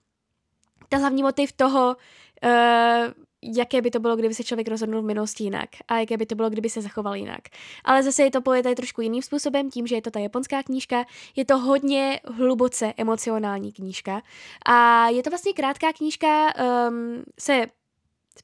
ta 0.90 0.98
hlavní 0.98 1.24
motiv 1.24 1.52
toho, 1.52 1.96
uh, 2.44 3.13
jaké 3.58 3.82
by 3.82 3.92
to 3.92 4.00
bylo, 4.00 4.16
kdyby 4.16 4.34
se 4.34 4.44
člověk 4.44 4.68
rozhodnul 4.68 5.02
v 5.02 5.06
minulosti 5.06 5.44
jinak 5.44 5.70
a 5.88 5.98
jaké 5.98 6.18
by 6.18 6.26
to 6.26 6.36
bylo, 6.36 6.50
kdyby 6.50 6.70
se 6.70 6.82
zachoval 6.82 7.16
jinak. 7.16 7.42
Ale 7.84 8.04
zase 8.04 8.24
je 8.24 8.32
to 8.32 8.42
tady 8.42 8.76
trošku 8.76 9.02
jiným 9.02 9.22
způsobem, 9.22 9.72
tím, 9.72 9.88
že 9.88 9.96
je 9.96 10.02
to 10.02 10.12
ta 10.12 10.20
japonská 10.20 10.64
knížka, 10.64 11.06
je 11.36 11.46
to 11.46 11.58
hodně 11.58 12.20
hluboce 12.26 12.94
emocionální 12.98 13.72
knížka 13.72 14.22
a 14.66 15.10
je 15.10 15.24
to 15.24 15.30
vlastně 15.30 15.54
krátká 15.54 15.94
knížka, 15.94 16.54
um, 16.90 17.24
se 17.40 17.66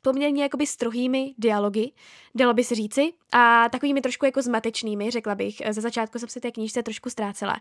poměrně 0.02 0.44
jakoby 0.44 0.68
strohými 0.68 1.34
dialogy, 1.38 1.92
dalo 2.36 2.54
by 2.54 2.64
se 2.64 2.76
říci, 2.76 3.14
a 3.32 3.70
takovými 3.70 4.02
trošku 4.02 4.26
jako 4.26 4.42
zmatečnými, 4.42 5.12
řekla 5.12 5.36
bych. 5.36 5.62
Ze 5.70 5.82
začátku 5.82 6.20
jsem 6.20 6.30
se 6.30 6.40
té 6.40 6.52
knížce 6.52 6.84
trošku 6.84 7.10
ztrácela. 7.10 7.56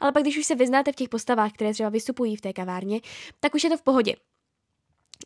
Ale 0.00 0.12
pak, 0.12 0.22
když 0.22 0.38
už 0.38 0.46
se 0.46 0.54
vyznáte 0.54 0.92
v 0.92 0.96
těch 0.96 1.08
postavách, 1.08 1.52
které 1.52 1.72
třeba 1.72 1.88
vystupují 1.88 2.36
v 2.36 2.40
té 2.40 2.52
kavárně, 2.52 3.00
tak 3.40 3.54
už 3.54 3.64
je 3.64 3.70
to 3.70 3.76
v 3.76 3.82
pohodě. 3.82 4.14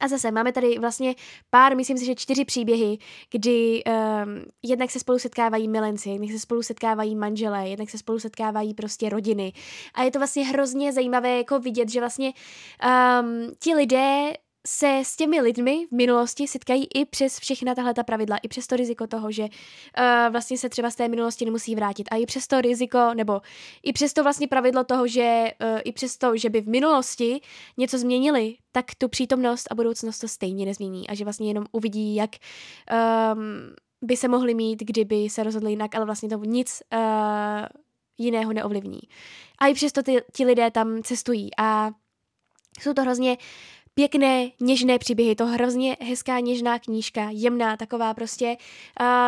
A 0.00 0.08
zase 0.08 0.30
máme 0.30 0.52
tady 0.52 0.78
vlastně 0.78 1.14
pár, 1.50 1.76
myslím 1.76 1.98
si, 1.98 2.04
že 2.04 2.14
čtyři 2.14 2.44
příběhy, 2.44 2.98
kdy 3.30 3.82
um, 3.84 4.44
jednak 4.62 4.90
se 4.90 4.98
spolu 4.98 5.18
setkávají 5.18 5.68
milenci, 5.68 6.10
jednak 6.10 6.30
se 6.30 6.38
spolu 6.38 6.62
setkávají 6.62 7.16
manželé, 7.16 7.68
jednak 7.68 7.90
se 7.90 7.98
spolu 7.98 8.18
setkávají 8.18 8.74
prostě 8.74 9.08
rodiny. 9.08 9.52
A 9.94 10.02
je 10.02 10.10
to 10.10 10.18
vlastně 10.18 10.44
hrozně 10.44 10.92
zajímavé 10.92 11.36
jako 11.36 11.58
vidět, 11.58 11.88
že 11.88 12.00
vlastně 12.00 12.32
um, 13.20 13.52
ti 13.58 13.74
lidé 13.74 14.32
se 14.68 15.00
s 15.04 15.16
těmi 15.16 15.40
lidmi 15.40 15.86
v 15.86 15.92
minulosti 15.92 16.48
setkají 16.48 16.86
i 16.94 17.04
přes 17.04 17.38
všechna 17.38 17.74
tahle 17.74 17.94
ta 17.94 18.02
pravidla, 18.02 18.36
i 18.36 18.48
přes 18.48 18.66
to 18.66 18.76
riziko 18.76 19.06
toho, 19.06 19.32
že 19.32 19.42
uh, 19.42 20.32
vlastně 20.32 20.58
se 20.58 20.68
třeba 20.68 20.90
z 20.90 20.94
té 20.94 21.08
minulosti 21.08 21.44
nemusí 21.44 21.74
vrátit. 21.74 22.08
A 22.10 22.16
i 22.16 22.26
přes 22.26 22.46
to 22.46 22.60
riziko, 22.60 23.14
nebo 23.14 23.40
i 23.82 23.92
přes 23.92 24.12
to 24.12 24.22
vlastně 24.22 24.48
pravidlo 24.48 24.84
toho, 24.84 25.06
že 25.06 25.44
uh, 25.60 25.80
i 25.84 25.92
přes 25.92 26.18
to, 26.18 26.36
že 26.36 26.50
by 26.50 26.60
v 26.60 26.68
minulosti 26.68 27.40
něco 27.76 27.98
změnili, 27.98 28.56
tak 28.72 28.94
tu 28.98 29.08
přítomnost 29.08 29.68
a 29.70 29.74
budoucnost 29.74 30.18
to 30.18 30.28
stejně 30.28 30.66
nezmění. 30.66 31.08
A 31.08 31.14
že 31.14 31.24
vlastně 31.24 31.50
jenom 31.50 31.64
uvidí, 31.72 32.14
jak 32.14 32.30
um, 33.32 33.44
by 34.02 34.16
se 34.16 34.28
mohli 34.28 34.54
mít, 34.54 34.80
kdyby 34.80 35.30
se 35.30 35.42
rozhodli 35.42 35.70
jinak, 35.70 35.94
ale 35.94 36.04
vlastně 36.04 36.28
to 36.28 36.38
nic 36.44 36.82
uh, 36.92 37.00
jiného 38.18 38.52
neovlivní. 38.52 39.00
A 39.58 39.66
i 39.66 39.74
přesto 39.74 40.02
ty, 40.02 40.22
ti 40.32 40.44
lidé 40.44 40.70
tam 40.70 41.02
cestují 41.02 41.50
a 41.58 41.90
jsou 42.80 42.92
to 42.92 43.02
hrozně 43.02 43.36
pěkné, 43.98 44.50
něžné 44.60 44.98
příběhy. 44.98 45.34
To 45.34 45.46
hrozně 45.46 45.96
hezká, 46.00 46.40
něžná 46.40 46.78
knížka, 46.78 47.28
jemná, 47.32 47.76
taková 47.76 48.14
prostě, 48.14 48.56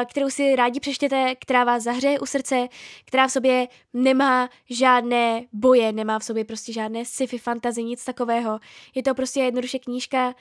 kterou 0.08 0.30
si 0.30 0.56
rádi 0.56 0.80
přečtěte, 0.80 1.34
která 1.34 1.64
vás 1.64 1.82
zahřeje 1.82 2.20
u 2.20 2.26
srdce, 2.26 2.68
která 3.04 3.28
v 3.28 3.32
sobě 3.32 3.68
nemá 3.92 4.48
žádné 4.70 5.44
boje, 5.52 5.92
nemá 5.92 6.18
v 6.18 6.24
sobě 6.24 6.44
prostě 6.44 6.72
žádné 6.72 7.04
sci-fi 7.04 7.38
fantazy, 7.38 7.84
nic 7.84 8.04
takového. 8.04 8.58
Je 8.94 9.02
to 9.02 9.14
prostě 9.14 9.40
jednoduše 9.40 9.78
knížka, 9.78 10.34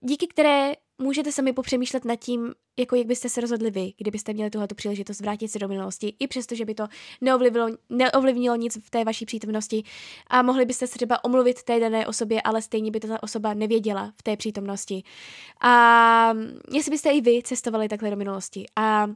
díky 0.00 0.26
které 0.26 0.72
můžete 1.02 1.32
sami 1.32 1.52
popřemýšlet 1.52 2.04
nad 2.04 2.16
tím, 2.16 2.52
jako 2.78 2.96
jak 2.96 3.06
byste 3.06 3.28
se 3.28 3.40
rozhodli 3.40 3.70
vy, 3.70 3.92
kdybyste 3.96 4.32
měli 4.32 4.50
tuhle 4.50 4.66
příležitost 4.74 5.20
vrátit 5.20 5.48
se 5.48 5.58
do 5.58 5.68
minulosti, 5.68 6.14
i 6.18 6.26
přesto, 6.28 6.54
že 6.54 6.64
by 6.64 6.74
to 6.74 6.86
neovlivnilo, 7.20 7.68
neovlivnilo 7.90 8.56
nic 8.56 8.76
v 8.76 8.90
té 8.90 9.04
vaší 9.04 9.26
přítomnosti 9.26 9.82
a 10.26 10.42
mohli 10.42 10.64
byste 10.64 10.86
se 10.86 10.94
třeba 10.94 11.24
omluvit 11.24 11.62
té 11.62 11.80
dané 11.80 12.06
osobě, 12.06 12.42
ale 12.42 12.62
stejně 12.62 12.90
by 12.90 13.00
to 13.00 13.08
ta 13.08 13.22
osoba 13.22 13.54
nevěděla 13.54 14.12
v 14.16 14.22
té 14.22 14.36
přítomnosti. 14.36 15.02
A 15.60 16.34
jestli 16.72 16.90
byste 16.90 17.10
i 17.10 17.20
vy 17.20 17.42
cestovali 17.42 17.88
takhle 17.88 18.10
do 18.10 18.16
minulosti 18.16 18.66
a 18.76 19.06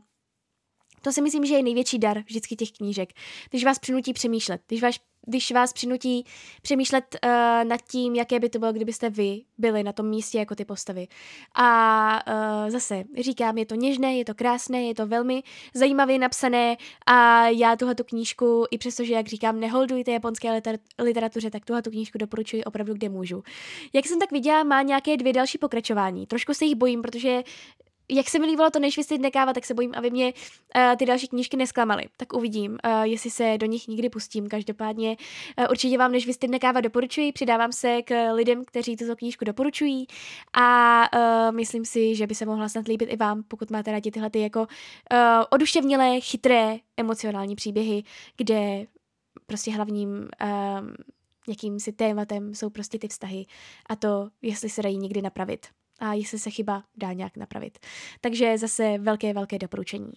to 1.06 1.12
si 1.12 1.22
myslím, 1.22 1.44
že 1.44 1.54
je 1.54 1.62
největší 1.62 1.98
dar 1.98 2.18
vždycky 2.26 2.56
těch 2.56 2.72
knížek. 2.72 3.12
Když 3.50 3.64
vás 3.64 3.78
přinutí 3.78 4.12
přemýšlet, 4.12 4.60
když 4.66 4.82
vás, 4.82 4.94
když 5.26 5.52
vás 5.52 5.72
přinutí 5.72 6.25
přemýšlet 6.62 7.16
uh, 7.25 7.30
nad 7.68 7.80
tím, 7.90 8.14
jaké 8.14 8.40
by 8.40 8.48
to 8.48 8.58
bylo, 8.58 8.72
kdybyste 8.72 9.10
vy 9.10 9.42
byli 9.58 9.82
na 9.82 9.92
tom 9.92 10.08
místě 10.08 10.38
jako 10.38 10.54
ty 10.54 10.64
postavy. 10.64 11.08
A 11.54 12.20
uh, 12.64 12.70
zase 12.70 13.04
říkám, 13.20 13.58
je 13.58 13.66
to 13.66 13.75
něžné, 13.75 14.16
je 14.16 14.25
to 14.25 14.34
krásné, 14.34 14.82
je 14.82 14.94
to 14.94 15.06
velmi 15.06 15.42
zajímavě 15.75 16.18
napsané 16.18 16.76
a 17.06 17.48
já 17.48 17.76
tuhle 17.76 17.94
tu 17.94 18.04
knížku, 18.04 18.64
i 18.70 18.78
přestože, 18.78 19.14
jak 19.14 19.26
říkám, 19.26 19.60
neholdujte 19.60 20.12
japonské 20.12 20.48
liter- 20.48 20.78
literatuře, 20.98 21.50
tak 21.50 21.64
tuhle 21.64 21.82
tu 21.82 21.90
knížku 21.90 22.18
doporučuji 22.18 22.64
opravdu, 22.64 22.94
kde 22.94 23.08
můžu. 23.08 23.42
Jak 23.92 24.06
jsem 24.06 24.18
tak 24.18 24.32
viděla, 24.32 24.64
má 24.64 24.82
nějaké 24.82 25.16
dvě 25.16 25.32
další 25.32 25.58
pokračování. 25.58 26.26
Trošku 26.26 26.54
se 26.54 26.64
jich 26.64 26.75
bojím, 26.75 27.02
protože 27.02 27.42
jak 28.08 28.28
se 28.28 28.38
mi 28.38 28.46
líbilo 28.46 28.70
to 28.70 28.78
Než 28.78 28.96
vystyd 28.96 29.20
nekáva, 29.20 29.52
tak 29.52 29.64
se 29.64 29.75
bojím, 29.75 29.92
aby 29.96 30.10
mě 30.10 30.26
uh, 30.26 30.96
ty 30.96 31.06
další 31.06 31.28
knížky 31.28 31.56
nesklamaly. 31.56 32.04
Tak 32.16 32.32
uvidím, 32.32 32.70
uh, 32.70 33.02
jestli 33.02 33.30
se 33.30 33.58
do 33.58 33.66
nich 33.66 33.88
nikdy 33.88 34.08
pustím. 34.08 34.48
Každopádně 34.48 35.16
uh, 35.58 35.66
určitě 35.70 35.98
vám 35.98 36.12
Než 36.12 36.26
vystyd 36.26 36.50
nekáva 36.50 36.80
doporučuji, 36.80 37.32
přidávám 37.32 37.72
se 37.72 38.02
k 38.02 38.32
lidem, 38.32 38.64
kteří 38.64 38.96
tuto 38.96 39.16
knížku 39.16 39.44
doporučují 39.44 40.06
a 40.52 41.00
uh, 41.14 41.56
myslím 41.56 41.84
si, 41.84 42.14
že 42.14 42.26
by 42.26 42.34
se 42.34 42.46
mohla 42.46 42.68
snad 42.68 42.88
líbit 42.88 43.12
i 43.12 43.16
vám, 43.16 43.42
pokud 43.42 43.70
máte 43.70 43.92
rádi 43.92 44.10
tyhle 44.10 44.30
ty 44.30 44.40
jako 44.40 44.60
uh, 44.60 44.66
oduševnělé, 45.50 46.20
chytré, 46.20 46.76
emocionální 46.96 47.56
příběhy, 47.56 48.02
kde 48.36 48.86
prostě 49.46 49.70
hlavním 49.70 50.08
um, 50.10 50.28
jakýmsi 51.48 51.92
tématem 51.92 52.54
jsou 52.54 52.70
prostě 52.70 52.98
ty 52.98 53.08
vztahy 53.08 53.46
a 53.88 53.96
to, 53.96 54.28
jestli 54.42 54.68
se 54.68 54.82
dají 54.82 54.98
někdy 54.98 55.22
napravit 55.22 55.66
a 55.98 56.14
jestli 56.14 56.38
se 56.38 56.50
chyba 56.50 56.82
dá 56.96 57.12
nějak 57.12 57.36
napravit. 57.36 57.78
Takže 58.20 58.58
zase 58.58 58.98
velké, 58.98 59.32
velké 59.32 59.58
doporučení. 59.58 60.12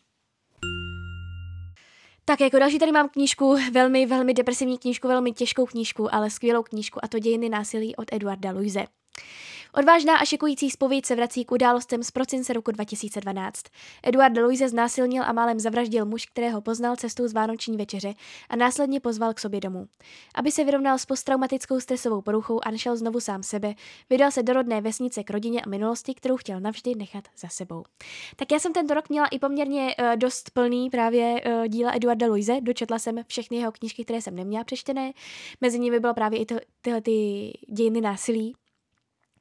Tak 2.26 2.42
jako 2.42 2.60
další 2.60 2.80
tady 2.80 2.92
mám 2.92 3.10
knížku, 3.10 3.58
velmi, 3.72 4.06
velmi 4.06 4.34
depresivní 4.34 4.78
knížku, 4.78 5.08
velmi 5.08 5.32
těžkou 5.32 5.66
knížku, 5.66 6.16
ale 6.16 6.30
skvělou 6.30 6.64
knížku 6.64 7.06
a 7.06 7.08
to 7.08 7.20
Dějiny 7.20 7.50
násilí 7.50 7.96
od 7.96 8.14
Eduarda 8.14 8.52
Luise. 8.52 8.86
Odvážná 9.74 10.18
a 10.18 10.26
šikující 10.26 10.70
zpověď 10.70 11.06
se 11.06 11.16
vrací 11.16 11.46
k 11.46 11.52
událostem 11.52 12.04
z 12.04 12.12
prosince 12.12 12.54
roku 12.54 12.72
2012. 12.72 13.64
Eduard 14.04 14.38
Louise 14.38 14.70
znásilnil 14.70 15.24
a 15.24 15.34
málem 15.34 15.60
zavraždil 15.60 16.06
muž, 16.06 16.26
kterého 16.26 16.62
poznal 16.62 16.96
cestou 16.96 17.28
z 17.28 17.34
Vánoční 17.34 17.78
večeře 17.78 18.14
a 18.50 18.56
následně 18.56 19.00
pozval 19.00 19.34
k 19.34 19.40
sobě 19.40 19.60
domů. 19.60 19.88
Aby 20.36 20.52
se 20.52 20.64
vyrovnal 20.64 20.98
s 20.98 21.06
posttraumatickou 21.06 21.80
stresovou 21.80 22.22
poruchou 22.22 22.60
a 22.64 22.72
našel 22.72 22.98
znovu 22.98 23.20
sám 23.20 23.44
sebe, 23.44 23.74
vydal 24.10 24.32
se 24.32 24.44
do 24.44 24.54
rodné 24.54 24.82
vesnice 24.82 25.24
k 25.24 25.30
rodině 25.30 25.62
a 25.62 25.70
minulosti, 25.70 26.14
kterou 26.14 26.38
chtěl 26.38 26.60
navždy 26.60 26.96
nechat 26.96 27.24
za 27.38 27.48
sebou. 27.48 27.84
Tak 28.36 28.52
já 28.52 28.60
jsem 28.60 28.74
tento 28.74 28.94
rok 28.94 29.10
měla 29.10 29.28
i 29.28 29.40
poměrně 29.40 29.96
uh, 30.00 30.16
dost 30.16 30.50
plný 30.50 30.90
právě 30.90 31.42
uh, 31.46 31.68
díla 31.68 31.96
Eduarda 31.96 32.28
Louise. 32.28 32.62
Dočetla 32.62 33.00
jsem 33.00 33.16
všechny 33.28 33.58
jeho 33.58 33.72
knížky, 33.72 34.04
které 34.04 34.22
jsem 34.22 34.36
neměla 34.36 34.64
přečtené. 34.64 35.12
Mezi 35.62 35.80
nimi 35.80 36.00
bylo 36.00 36.14
právě 36.14 36.40
i 36.40 36.46
to, 36.46 36.56
tyhle 36.82 37.02
ty 37.02 37.52
dějiny 37.68 38.02
násilí, 38.02 38.56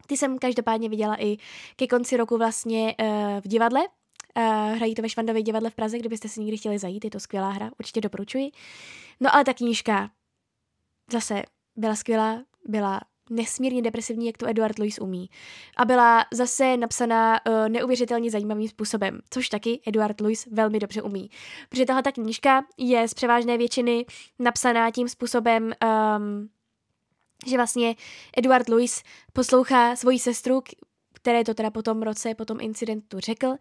ty 0.08 0.16
jsem 0.16 0.38
každopádně 0.38 0.88
viděla 0.88 1.22
i 1.22 1.36
ke 1.76 1.86
konci 1.86 2.16
roku 2.16 2.38
vlastně 2.38 2.94
uh, 3.00 3.08
v 3.40 3.48
divadle. 3.48 3.80
Uh, 3.80 4.76
hrají 4.76 4.94
to 4.94 5.02
ve 5.02 5.08
Švandově 5.08 5.42
divadle 5.42 5.70
v 5.70 5.74
Praze, 5.74 5.98
kdybyste 5.98 6.28
si 6.28 6.40
někdy 6.40 6.56
chtěli 6.56 6.78
zajít, 6.78 7.04
je 7.04 7.10
to 7.10 7.20
skvělá 7.20 7.50
hra, 7.50 7.70
určitě 7.78 8.00
doporučuji. 8.00 8.50
No 9.20 9.34
ale 9.34 9.44
ta 9.44 9.54
knížka 9.54 10.10
zase 11.12 11.42
byla 11.76 11.94
skvělá, 11.94 12.42
byla 12.64 13.00
nesmírně 13.30 13.82
depresivní, 13.82 14.26
jak 14.26 14.38
to 14.38 14.48
Eduard 14.48 14.78
Louis 14.78 14.98
umí. 14.98 15.30
A 15.76 15.84
byla 15.84 16.24
zase 16.32 16.76
napsaná 16.76 17.40
uh, 17.46 17.68
neuvěřitelně 17.68 18.30
zajímavým 18.30 18.68
způsobem, 18.68 19.20
což 19.30 19.48
taky 19.48 19.80
Eduard 19.86 20.20
Louis 20.20 20.46
velmi 20.46 20.78
dobře 20.78 21.02
umí. 21.02 21.30
Protože 21.68 21.84
tahle 21.86 22.02
ta 22.02 22.12
knížka 22.12 22.64
je 22.78 23.08
z 23.08 23.14
převážné 23.14 23.58
většiny 23.58 24.06
napsaná 24.38 24.90
tím 24.90 25.08
způsobem, 25.08 25.72
um, 26.18 26.48
že 27.46 27.56
vlastně 27.56 27.94
Eduard 28.36 28.68
Louis 28.68 29.02
poslouchá 29.32 29.96
svoji 29.96 30.18
sestru, 30.18 30.62
které 31.12 31.44
to 31.44 31.54
teda 31.54 31.70
po 31.70 31.82
tom 31.82 32.02
roce, 32.02 32.34
po 32.34 32.44
tom 32.44 32.60
incidentu 32.60 33.20
řekl, 33.20 33.54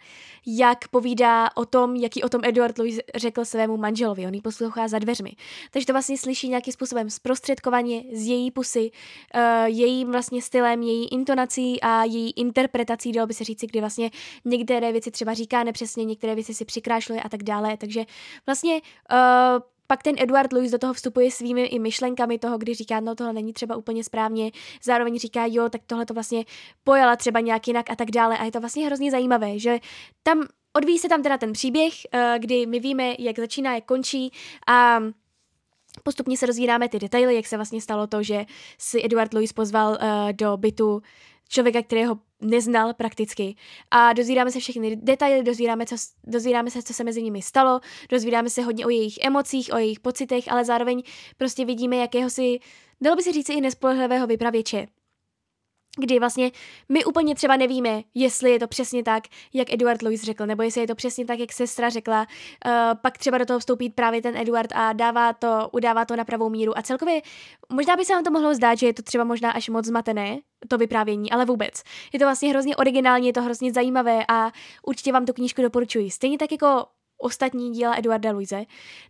jak 0.48 0.88
povídá 0.88 1.50
o 1.56 1.66
tom, 1.66 1.96
jaký 1.96 2.24
o 2.24 2.30
tom 2.30 2.42
Eduard 2.44 2.78
Louis 2.78 3.00
řekl 3.16 3.46
svému 3.46 3.78
manželovi. 3.78 4.28
On 4.28 4.34
ji 4.34 4.42
poslouchá 4.42 4.88
za 4.88 5.00
dveřmi. 5.00 5.32
Takže 5.72 5.86
to 5.86 5.94
vlastně 5.94 6.18
slyší 6.18 6.50
nějakým 6.50 6.74
způsobem 6.74 7.10
zprostředkovaně 7.10 8.04
z 8.14 8.28
její 8.28 8.52
pusy, 8.52 8.92
uh, 9.36 9.42
jejím 9.66 10.12
vlastně 10.12 10.42
stylem, 10.42 10.82
její 10.84 11.08
intonací 11.08 11.82
a 11.82 12.04
její 12.04 12.32
interpretací, 12.32 13.12
dalo 13.12 13.28
by 13.28 13.34
se 13.34 13.44
říci, 13.44 13.68
kdy 13.68 13.80
vlastně 13.80 14.12
některé 14.46 14.92
věci 14.92 15.12
třeba 15.12 15.34
říká 15.34 15.64
nepřesně, 15.64 16.06
některé 16.06 16.36
věci 16.36 16.54
si 16.54 16.66
přikrášluje 16.66 17.22
a 17.22 17.30
tak 17.30 17.44
dále. 17.44 17.78
Takže 17.78 18.06
vlastně 18.46 18.82
uh, 19.12 19.77
pak 19.88 20.04
ten 20.04 20.16
Eduard 20.20 20.54
Louis 20.54 20.72
do 20.72 20.78
toho 20.78 20.94
vstupuje 20.94 21.32
svými 21.32 21.66
i 21.66 21.80
myšlenkami 21.80 22.40
toho, 22.40 22.58
kdy 22.58 22.74
říká, 22.74 23.00
no 23.00 23.16
tohle 23.16 23.34
není 23.34 23.54
třeba 23.54 23.76
úplně 23.76 24.04
správně, 24.04 24.52
zároveň 24.84 25.20
říká, 25.20 25.46
jo, 25.46 25.70
tak 25.70 25.82
tohle 25.88 26.06
to 26.06 26.14
vlastně 26.14 26.46
pojala 26.84 27.16
třeba 27.16 27.40
nějak 27.40 27.68
jinak 27.68 27.90
a 27.90 27.96
tak 27.96 28.12
dále. 28.12 28.38
A 28.38 28.44
je 28.44 28.52
to 28.52 28.60
vlastně 28.60 28.86
hrozně 28.86 29.12
zajímavé, 29.12 29.60
že 29.60 29.80
tam 30.24 30.44
odvíjí 30.74 31.00
se 31.00 31.10
tam 31.10 31.24
teda 31.24 31.38
ten 31.38 31.54
příběh, 31.54 31.94
eh, 32.12 32.36
kdy 32.40 32.66
my 32.66 32.80
víme, 32.80 33.16
jak 33.20 33.40
začíná, 33.40 33.76
jak 33.76 33.86
končí 33.86 34.32
a 34.68 35.00
Postupně 36.04 36.38
se 36.38 36.46
rozvíráme 36.46 36.90
ty 36.90 37.00
detaily, 37.00 37.36
jak 37.36 37.46
se 37.46 37.56
vlastně 37.56 37.82
stalo 37.82 38.08
to, 38.08 38.24
že 38.24 38.46
si 38.78 39.02
Eduard 39.06 39.34
Louis 39.34 39.54
pozval 39.54 39.92
uh, 39.92 39.98
do 40.32 40.58
bytu 40.58 41.02
člověka, 41.48 41.82
kterého 41.82 42.20
neznal 42.42 42.94
prakticky. 42.94 43.56
A 43.92 44.14
dozvídáme 44.14 44.52
se 44.52 44.60
všechny 44.60 44.96
detaily, 44.96 45.44
dozvídáme, 45.44 45.86
co, 45.86 45.96
dozvídáme 46.24 46.72
se, 46.72 46.84
co 46.84 46.94
se 46.94 47.04
mezi 47.04 47.24
nimi 47.24 47.42
stalo, 47.42 47.80
dozvídáme 48.10 48.50
se 48.50 48.62
hodně 48.62 48.86
o 48.86 48.90
jejich 48.90 49.18
emocích, 49.22 49.70
o 49.74 49.78
jejich 49.78 50.00
pocitech, 50.00 50.52
ale 50.52 50.66
zároveň 50.66 51.04
prostě 51.38 51.66
vidíme 51.66 51.96
jakéhosi, 51.96 52.60
dalo 53.02 53.16
by 53.16 53.24
se 53.24 53.32
říct 53.32 53.50
i 53.50 53.62
nespolehlivého 53.62 54.28
vypravěče. 54.28 54.88
Kdy 56.00 56.20
vlastně 56.20 56.52
my 56.90 57.06
úplně 57.06 57.36
třeba 57.36 57.58
nevíme, 57.58 58.04
jestli 58.16 58.52
je 58.52 58.60
to 58.60 58.68
přesně 58.68 59.04
tak, 59.04 59.24
jak 59.54 59.74
Eduard 59.74 60.02
Louis 60.02 60.24
řekl, 60.24 60.46
nebo 60.46 60.64
jestli 60.64 60.82
je 60.82 60.88
to 60.88 60.96
přesně 60.96 61.26
tak, 61.26 61.40
jak 61.40 61.54
sestra 61.54 61.90
řekla, 61.90 62.20
uh, 62.20 62.72
pak 63.02 63.18
třeba 63.18 63.38
do 63.38 63.46
toho 63.46 63.60
vstoupí 63.60 63.90
právě 63.90 64.22
ten 64.22 64.38
Eduard 64.38 64.72
a 64.76 64.94
dává 64.94 65.34
to, 65.34 65.70
udává 65.72 66.06
to 66.06 66.16
na 66.16 66.26
pravou 66.26 66.50
míru 66.50 66.78
a 66.78 66.82
celkově 66.82 67.22
možná 67.74 67.96
by 67.96 68.06
se 68.06 68.14
vám 68.14 68.24
to 68.24 68.32
mohlo 68.32 68.56
zdát, 68.56 68.78
že 68.78 68.86
je 68.86 68.94
to 68.94 69.02
třeba 69.02 69.24
možná 69.24 69.52
až 69.52 69.70
moc 69.70 69.86
zmatené, 69.86 70.38
to 70.68 70.78
vyprávění, 70.78 71.32
ale 71.32 71.46
vůbec. 71.46 71.84
Je 72.14 72.20
to 72.20 72.26
vlastně 72.26 72.50
hrozně 72.50 72.76
originální, 72.76 73.28
je 73.28 73.34
to 73.34 73.42
hrozně 73.42 73.74
zajímavé 73.74 74.26
a 74.28 74.52
určitě 74.86 75.12
vám 75.12 75.26
tu 75.26 75.34
knížku 75.34 75.62
doporučuji. 75.62 76.12
Stejně 76.12 76.38
tak 76.38 76.52
jako 76.52 76.86
ostatní 77.18 77.72
díla 77.72 77.98
Eduarda 77.98 78.32
Luise, 78.32 78.66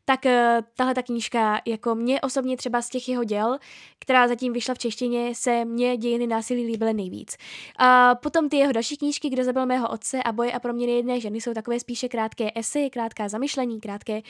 tak 0.05 0.25
uh, 0.25 0.31
tahle 0.75 0.93
ta 0.93 1.03
knížka, 1.03 1.61
jako 1.65 1.95
mě 1.95 2.21
osobně 2.21 2.57
třeba 2.57 2.81
z 2.81 2.89
těch 2.89 3.09
jeho 3.09 3.23
děl, 3.23 3.57
která 3.99 4.27
zatím 4.27 4.53
vyšla 4.53 4.73
v 4.73 4.77
češtině, 4.77 5.35
se 5.35 5.65
mě 5.65 5.97
dějiny 5.97 6.27
násilí 6.27 6.65
líbily 6.65 6.93
nejvíc. 6.93 7.37
A 7.77 8.15
potom 8.15 8.49
ty 8.49 8.57
jeho 8.57 8.71
další 8.71 8.97
knížky, 8.97 9.29
Kdo 9.29 9.43
zabil 9.43 9.65
mého 9.65 9.89
otce 9.89 10.23
a 10.23 10.31
Boje 10.31 10.51
a 10.51 10.59
proměny 10.59 10.91
jedné 10.91 11.19
ženy, 11.19 11.41
jsou 11.41 11.53
takové 11.53 11.79
spíše 11.79 12.09
krátké 12.09 12.51
esy, 12.55 12.89
krátká 12.89 13.29
zamyšlení, 13.29 13.79
krátké 13.79 14.21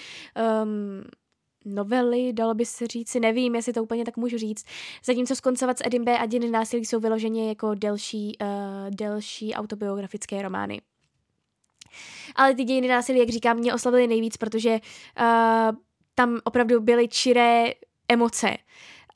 um, 0.64 1.04
novely, 1.66 2.34
dalo 2.34 2.54
by 2.54 2.66
se 2.66 2.88
říct, 2.88 3.16
nevím, 3.16 3.56
jestli 3.56 3.74
to 3.74 3.84
úplně 3.84 4.06
tak 4.06 4.18
můžu 4.18 4.38
říct. 4.38 4.66
Zatímco 5.06 5.36
skoncovat 5.36 5.78
s 5.78 5.84
Edim 5.86 6.06
B. 6.06 6.18
a 6.18 6.26
dějiny 6.26 6.50
násilí 6.50 6.86
jsou 6.86 7.00
vyloženě 7.00 7.50
jako 7.50 7.76
delší, 7.76 8.38
uh, 8.42 8.48
delší 8.90 9.54
autobiografické 9.54 10.42
romány. 10.42 10.82
Ale 12.36 12.56
ty 12.56 12.64
dějiny 12.64 12.88
násilí, 12.88 13.20
jak 13.20 13.30
říkám, 13.30 13.58
mě 13.58 13.74
oslavily 13.74 14.08
nejvíc, 14.08 14.38
protože 14.38 14.70
uh, 14.72 15.78
tam 16.16 16.40
opravdu 16.44 16.80
byly 16.80 17.08
čiré 17.08 17.66
emoce. 18.10 18.58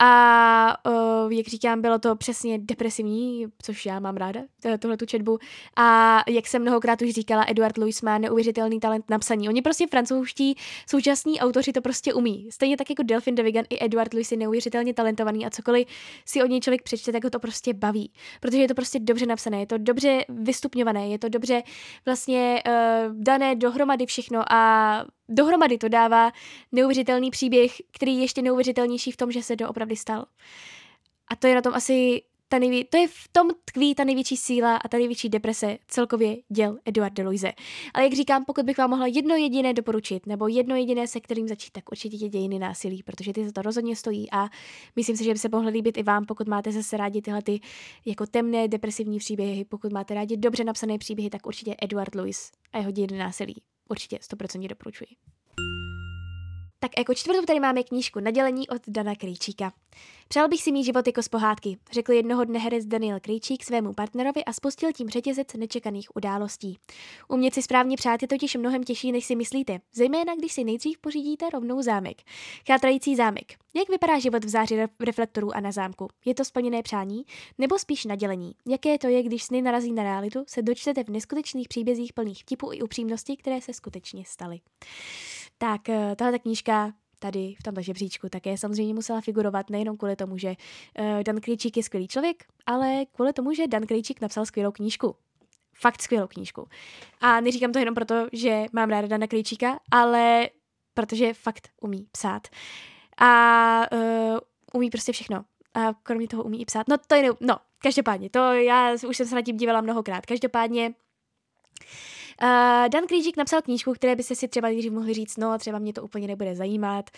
A 0.03 0.77
uh, 0.89 1.33
jak 1.33 1.47
říkám, 1.47 1.81
bylo 1.81 1.99
to 1.99 2.15
přesně 2.15 2.59
depresivní, 2.59 3.45
což 3.61 3.85
já 3.85 3.99
mám 3.99 4.17
ráda, 4.17 4.41
tohle 4.79 4.97
tu 4.97 5.05
četbu. 5.05 5.37
A 5.75 6.19
jak 6.27 6.47
jsem 6.47 6.61
mnohokrát 6.61 7.01
už 7.01 7.09
říkala, 7.09 7.45
Eduard 7.47 7.77
Louis 7.77 8.01
má 8.01 8.17
neuvěřitelný 8.17 8.79
talent 8.79 9.09
na 9.09 9.19
psaní. 9.19 9.49
Oni 9.49 9.61
prostě 9.61 9.87
francouzští 9.87 10.55
současní 10.89 11.39
autoři 11.39 11.73
to 11.73 11.81
prostě 11.81 12.13
umí. 12.13 12.47
Stejně 12.51 12.77
tak 12.77 12.89
jako 12.89 13.03
Delphine 13.03 13.35
de 13.35 13.43
Vigan 13.43 13.65
i 13.69 13.85
Eduard 13.85 14.13
Louis 14.13 14.31
je 14.31 14.37
neuvěřitelně 14.37 14.93
talentovaný 14.93 15.45
a 15.45 15.49
cokoliv 15.49 15.87
si 16.25 16.43
od 16.43 16.49
něj 16.49 16.59
člověk 16.59 16.83
přečte, 16.83 17.11
tak 17.11 17.23
ho 17.23 17.29
to 17.29 17.39
prostě 17.39 17.73
baví. 17.73 18.11
Protože 18.39 18.57
je 18.57 18.67
to 18.67 18.73
prostě 18.73 18.99
dobře 18.99 19.25
napsané, 19.25 19.59
je 19.59 19.67
to 19.67 19.77
dobře 19.77 20.25
vystupňované, 20.29 21.07
je 21.07 21.19
to 21.19 21.29
dobře 21.29 21.63
vlastně 22.05 22.63
uh, 22.67 23.15
dané 23.15 23.55
dohromady 23.55 24.05
všechno 24.05 24.53
a 24.53 25.05
dohromady 25.31 25.77
to 25.77 25.89
dává 25.89 26.31
neuvěřitelný 26.71 27.31
příběh, 27.31 27.71
který 27.91 28.15
je 28.15 28.21
ještě 28.21 28.41
neuvěřitelnější 28.41 29.11
v 29.11 29.17
tom, 29.17 29.31
že 29.31 29.43
se 29.43 29.55
doopravdy 29.55 29.95
stal. 29.95 30.25
A 31.27 31.35
to 31.35 31.47
je 31.47 31.55
na 31.55 31.61
tom 31.61 31.73
asi 31.73 32.21
ta 32.51 32.59
nejvě- 32.59 32.85
to 32.89 32.97
je 32.97 33.07
v 33.07 33.27
tom 33.31 33.47
tkví 33.65 33.95
ta 33.95 34.03
největší 34.03 34.37
síla 34.37 34.75
a 34.75 34.87
ta 34.87 34.97
největší 34.97 35.29
deprese 35.29 35.77
celkově 35.87 36.37
děl 36.49 36.77
Eduarda 36.85 37.23
Loise. 37.23 37.51
Ale 37.93 38.03
jak 38.03 38.13
říkám, 38.13 38.45
pokud 38.45 38.65
bych 38.65 38.77
vám 38.77 38.89
mohla 38.89 39.07
jedno 39.07 39.35
jediné 39.35 39.73
doporučit, 39.73 40.25
nebo 40.25 40.47
jedno 40.47 40.75
jediné, 40.75 41.07
se 41.07 41.19
kterým 41.19 41.47
začít, 41.47 41.71
tak 41.71 41.91
určitě 41.91 42.17
tě 42.17 42.29
dějiny 42.29 42.59
násilí, 42.59 43.03
protože 43.03 43.33
ty 43.33 43.45
za 43.45 43.51
to 43.51 43.61
rozhodně 43.61 43.95
stojí 43.95 44.31
a 44.31 44.49
myslím 44.95 45.17
si, 45.17 45.23
že 45.23 45.33
by 45.33 45.39
se 45.39 45.49
mohly 45.49 45.71
líbit 45.71 45.97
i 45.97 46.03
vám, 46.03 46.25
pokud 46.25 46.47
máte 46.47 46.71
zase 46.71 46.97
rádi 46.97 47.21
tyhle 47.21 47.41
ty 47.41 47.59
jako 48.05 48.25
temné, 48.25 48.67
depresivní 48.67 49.19
příběhy, 49.19 49.65
pokud 49.65 49.93
máte 49.93 50.13
rádi 50.13 50.37
dobře 50.37 50.63
napsané 50.63 50.97
příběhy, 50.97 51.29
tak 51.29 51.47
určitě 51.47 51.75
Eduard 51.81 52.15
Louis 52.15 52.51
a 52.73 52.77
jeho 52.77 52.91
dějiny 52.91 53.17
násilí. 53.17 53.61
Určitě 53.91 54.17
100% 54.17 54.67
doporučuji. 54.67 55.07
Tak 56.83 56.91
jako 56.97 57.13
čtvrtou 57.13 57.45
tady 57.45 57.59
máme 57.59 57.83
knížku 57.83 58.19
Nadělení 58.19 58.69
od 58.69 58.81
Dana 58.87 59.15
Krejčíka. 59.15 59.73
Přál 60.27 60.47
bych 60.47 60.61
si 60.61 60.71
mít 60.71 60.83
život 60.83 61.07
jako 61.07 61.23
z 61.23 61.27
pohádky, 61.27 61.77
řekl 61.91 62.11
jednoho 62.11 62.43
dne 62.43 62.59
herec 62.59 62.85
Daniel 62.85 63.19
Krejčík 63.19 63.63
svému 63.63 63.93
partnerovi 63.93 64.45
a 64.45 64.53
spustil 64.53 64.93
tím 64.93 65.09
řetězec 65.09 65.53
nečekaných 65.53 66.15
událostí. 66.15 66.77
Umět 67.27 67.53
si 67.53 67.61
správně 67.61 67.97
přát 67.97 68.21
je 68.21 68.27
totiž 68.27 68.55
mnohem 68.55 68.83
těžší, 68.83 69.11
než 69.11 69.25
si 69.25 69.35
myslíte, 69.35 69.79
zejména 69.93 70.35
když 70.35 70.53
si 70.53 70.63
nejdřív 70.63 70.97
pořídíte 70.97 71.49
rovnou 71.53 71.81
zámek. 71.81 72.21
Chátrající 72.67 73.15
zámek. 73.15 73.53
Jak 73.73 73.89
vypadá 73.89 74.19
život 74.19 74.45
v 74.45 74.49
záři 74.49 74.87
reflektorů 74.99 75.55
a 75.55 75.59
na 75.59 75.71
zámku? 75.71 76.07
Je 76.25 76.35
to 76.35 76.45
splněné 76.45 76.83
přání? 76.83 77.23
Nebo 77.57 77.79
spíš 77.79 78.05
nadělení? 78.05 78.51
Jaké 78.67 78.97
to 78.97 79.07
je, 79.07 79.23
když 79.23 79.43
sny 79.43 79.61
narazí 79.61 79.91
na 79.93 80.03
realitu, 80.03 80.43
se 80.47 80.61
dočtete 80.61 81.03
v 81.03 81.09
neskutečných 81.09 81.67
příbězích 81.67 82.13
plných 82.13 82.39
vtipů 82.39 82.73
i 82.73 82.81
upřímnosti, 82.81 83.37
které 83.37 83.61
se 83.61 83.73
skutečně 83.73 84.23
staly. 84.27 84.59
Tak 85.57 85.89
eh, 85.89 86.15
tahle 86.15 86.39
knížka 86.39 86.70
tady 87.19 87.55
v 87.59 87.63
tomto 87.63 87.81
žebříčku 87.81 88.29
také 88.29 88.57
samozřejmě 88.57 88.93
musela 88.93 89.21
figurovat 89.21 89.69
nejenom 89.69 89.97
kvůli 89.97 90.15
tomu, 90.15 90.37
že 90.37 90.49
uh, 90.99 91.23
Dan 91.23 91.41
Krejčík 91.41 91.77
je 91.77 91.83
skvělý 91.83 92.07
člověk, 92.07 92.43
ale 92.65 93.05
kvůli 93.11 93.33
tomu, 93.33 93.53
že 93.53 93.67
Dan 93.67 93.85
Krejčík 93.85 94.21
napsal 94.21 94.45
skvělou 94.45 94.71
knížku. 94.71 95.15
Fakt 95.73 96.01
skvělou 96.01 96.27
knížku. 96.27 96.67
A 97.21 97.41
neříkám 97.41 97.71
to 97.71 97.79
jenom 97.79 97.95
proto, 97.95 98.27
že 98.33 98.65
mám 98.73 98.89
ráda 98.89 99.07
Dana 99.07 99.27
Krejčíka, 99.27 99.79
ale 99.91 100.49
protože 100.93 101.33
fakt 101.33 101.69
umí 101.81 102.07
psát. 102.11 102.47
A 103.17 103.85
uh, 103.91 104.37
umí 104.73 104.89
prostě 104.89 105.11
všechno. 105.11 105.45
A 105.73 105.93
kromě 106.03 106.27
toho 106.27 106.43
umí 106.43 106.61
i 106.61 106.65
psát. 106.65 106.87
No 106.87 106.97
to 107.07 107.15
je, 107.15 107.29
no, 107.39 107.57
každopádně, 107.79 108.29
to 108.29 108.39
já 108.53 108.93
už 109.07 109.17
jsem 109.17 109.27
se 109.27 109.35
na 109.35 109.41
tím 109.41 109.57
dívala 109.57 109.81
mnohokrát. 109.81 110.25
Každopádně 110.25 110.93
Uh, 112.43 112.89
Dan 112.89 113.07
Krížík 113.07 113.37
napsal 113.37 113.61
knížku, 113.61 113.93
které 113.93 114.15
by 114.15 114.23
se 114.23 114.35
si 114.35 114.47
třeba 114.47 114.67
nejdřív 114.67 114.91
mohli 114.91 115.13
říct, 115.13 115.37
no 115.37 115.57
třeba 115.57 115.79
mě 115.79 115.93
to 115.93 116.03
úplně 116.03 116.27
nebude 116.27 116.55
zajímat, 116.55 117.09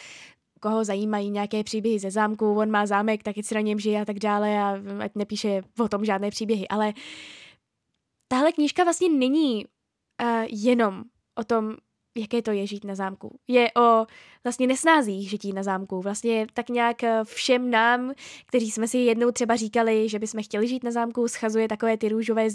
koho 0.59 0.85
zajímají 0.85 1.29
nějaké 1.29 1.63
příběhy 1.63 1.99
ze 1.99 2.11
zámku, 2.11 2.55
on 2.59 2.71
má 2.71 2.85
zámek, 2.85 3.23
tak 3.23 3.35
si 3.41 3.55
na 3.55 3.61
něm 3.61 3.79
žije 3.79 4.01
a 4.01 4.05
tak 4.05 4.19
dále 4.19 4.59
a 4.59 4.77
ať 4.99 5.11
nepíše 5.15 5.61
o 5.79 5.87
tom 5.87 6.05
žádné 6.05 6.29
příběhy, 6.29 6.67
ale 6.67 6.93
tahle 8.27 8.51
knížka 8.51 8.83
vlastně 8.83 9.09
není 9.09 9.65
uh, 9.65 10.45
jenom 10.49 11.03
o 11.39 11.43
tom, 11.43 11.75
jaké 12.15 12.41
to 12.41 12.51
je 12.51 12.67
žít 12.67 12.83
na 12.83 12.95
zámku. 12.95 13.39
Je 13.47 13.71
o 13.77 14.05
vlastně 14.43 14.67
nesnázích 14.67 15.29
žití 15.29 15.53
na 15.53 15.63
zámku. 15.63 16.01
Vlastně 16.01 16.47
tak 16.53 16.69
nějak 16.69 17.03
eh, 17.03 17.19
všem 17.23 17.69
nám, 17.69 18.13
kteří 18.45 18.71
jsme 18.71 18.87
si 18.87 18.97
jednou 18.97 19.31
třeba 19.31 19.55
říkali, 19.55 20.09
že 20.09 20.19
bychom 20.19 20.43
chtěli 20.43 20.67
žít 20.67 20.83
na 20.83 20.91
zámku, 20.91 21.27
schazuje 21.27 21.67
takové 21.67 21.97
ty 21.97 22.09
růžové 22.09 22.47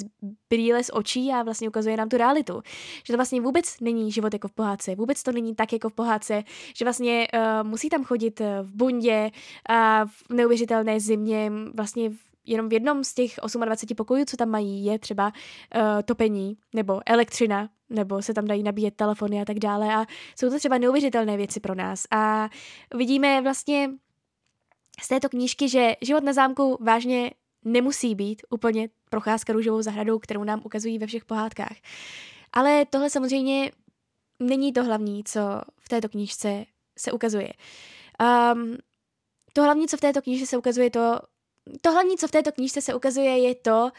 brýle 0.51 0.85
z 0.85 0.90
očí 0.92 1.31
a 1.31 1.42
vlastně 1.42 1.68
ukazuje 1.68 1.97
nám 1.97 2.09
tu 2.09 2.16
realitu. 2.16 2.62
Že 3.05 3.12
to 3.12 3.16
vlastně 3.16 3.40
vůbec 3.40 3.81
není 3.81 4.12
život 4.12 4.33
jako 4.33 4.49
v 4.49 4.53
pohádce, 4.53 4.94
vůbec 4.94 5.23
to 5.23 5.33
není 5.33 5.55
tak 5.55 5.73
jako 5.73 5.88
v 5.88 5.94
pohádce, 5.94 6.42
že 6.77 6.85
vlastně 6.85 7.29
uh, 7.35 7.68
musí 7.68 7.88
tam 7.88 8.05
chodit 8.05 8.40
eh, 8.40 8.62
v 8.62 8.75
bundě 8.75 9.31
a 9.68 10.07
v 10.07 10.31
neuvěřitelné 10.31 11.01
zimě, 11.01 11.53
vlastně 11.75 12.11
jenom 12.49 12.69
v 12.69 12.73
jednom 12.73 13.05
z 13.05 13.15
těch 13.15 13.35
28 13.65 13.97
pokojů, 13.97 14.25
co 14.25 14.37
tam 14.37 14.49
mají, 14.49 14.85
je 14.85 14.99
třeba 14.99 15.27
uh, 15.27 15.83
topení 16.05 16.57
nebo 16.75 17.01
elektřina, 17.07 17.69
nebo 17.91 18.23
se 18.23 18.35
tam 18.35 18.47
dají 18.47 18.63
nabíjet 18.63 18.95
telefony 18.95 19.41
a 19.41 19.45
tak 19.45 19.59
dále. 19.59 19.95
A 19.95 20.07
jsou 20.37 20.51
to 20.51 20.59
třeba 20.59 20.79
neuvěřitelné 20.79 21.37
věci 21.37 21.61
pro 21.61 21.75
nás. 21.75 22.07
A 22.11 22.49
vidíme 22.95 23.43
vlastně 23.43 23.91
z 25.03 25.09
této 25.09 25.29
knížky, 25.29 25.69
že 25.69 25.93
život 26.01 26.25
na 26.25 26.33
zámku 26.33 26.79
vážně 26.81 27.31
nemusí 27.65 28.15
být 28.15 28.43
úplně 28.51 28.89
procházka 29.11 29.53
růžovou 29.53 29.83
zahradou, 29.83 30.19
kterou 30.19 30.45
nám 30.45 30.61
ukazují 30.65 30.99
ve 30.99 31.07
všech 31.07 31.25
pohádkách. 31.25 31.77
Ale 32.53 32.87
tohle 32.91 33.11
samozřejmě 33.11 33.71
není 34.41 34.73
to 34.73 34.85
hlavní, 34.85 35.25
co 35.25 35.41
v 35.77 35.89
této 35.89 36.09
knížce 36.09 36.65
se 36.99 37.13
ukazuje. 37.13 37.53
Um, 38.53 38.77
to 39.53 39.63
hlavní, 39.63 39.89
co 39.89 39.97
v 39.97 40.01
této 40.01 40.23
knížce 40.23 40.47
se 40.47 40.57
ukazuje, 40.57 40.91
to, 40.91 41.19
to 41.81 41.92
hlavní, 41.92 42.16
co 42.16 42.28
v 42.28 42.31
této 42.31 42.52
knížce 42.52 42.83
se 42.83 42.94
ukazuje, 42.94 43.38
je 43.38 43.54
to, 43.54 43.90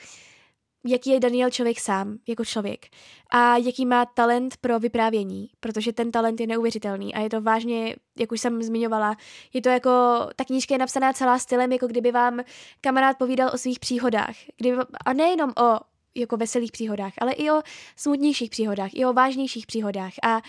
jaký 0.85 1.09
je 1.09 1.19
Daniel 1.19 1.49
člověk 1.49 1.79
sám, 1.79 2.17
jako 2.27 2.45
člověk. 2.45 2.85
A 3.29 3.57
jaký 3.57 3.85
má 3.85 4.05
talent 4.05 4.57
pro 4.57 4.79
vyprávění, 4.79 5.49
protože 5.59 5.93
ten 5.93 6.11
talent 6.11 6.39
je 6.39 6.47
neuvěřitelný 6.47 7.13
a 7.13 7.19
je 7.19 7.29
to 7.29 7.41
vážně, 7.41 7.95
jak 8.19 8.31
už 8.31 8.41
jsem 8.41 8.63
zmiňovala, 8.63 9.17
je 9.53 9.61
to 9.61 9.69
jako, 9.69 9.89
ta 10.35 10.45
knížka 10.45 10.75
je 10.75 10.79
napsaná 10.79 11.13
celá 11.13 11.39
stylem, 11.39 11.71
jako 11.71 11.87
kdyby 11.87 12.11
vám 12.11 12.39
kamarád 12.81 13.17
povídal 13.17 13.51
o 13.53 13.57
svých 13.57 13.79
příhodách. 13.79 14.35
Kdyby, 14.57 14.77
a 15.05 15.13
nejenom 15.13 15.53
o 15.61 15.79
jako 16.15 16.37
veselých 16.37 16.71
příhodách, 16.71 17.13
ale 17.17 17.31
i 17.31 17.51
o 17.51 17.61
smutnějších 17.95 18.49
příhodách, 18.49 18.89
i 18.93 19.05
o 19.05 19.13
vážnějších 19.13 19.67
příhodách. 19.67 20.13
A 20.23 20.41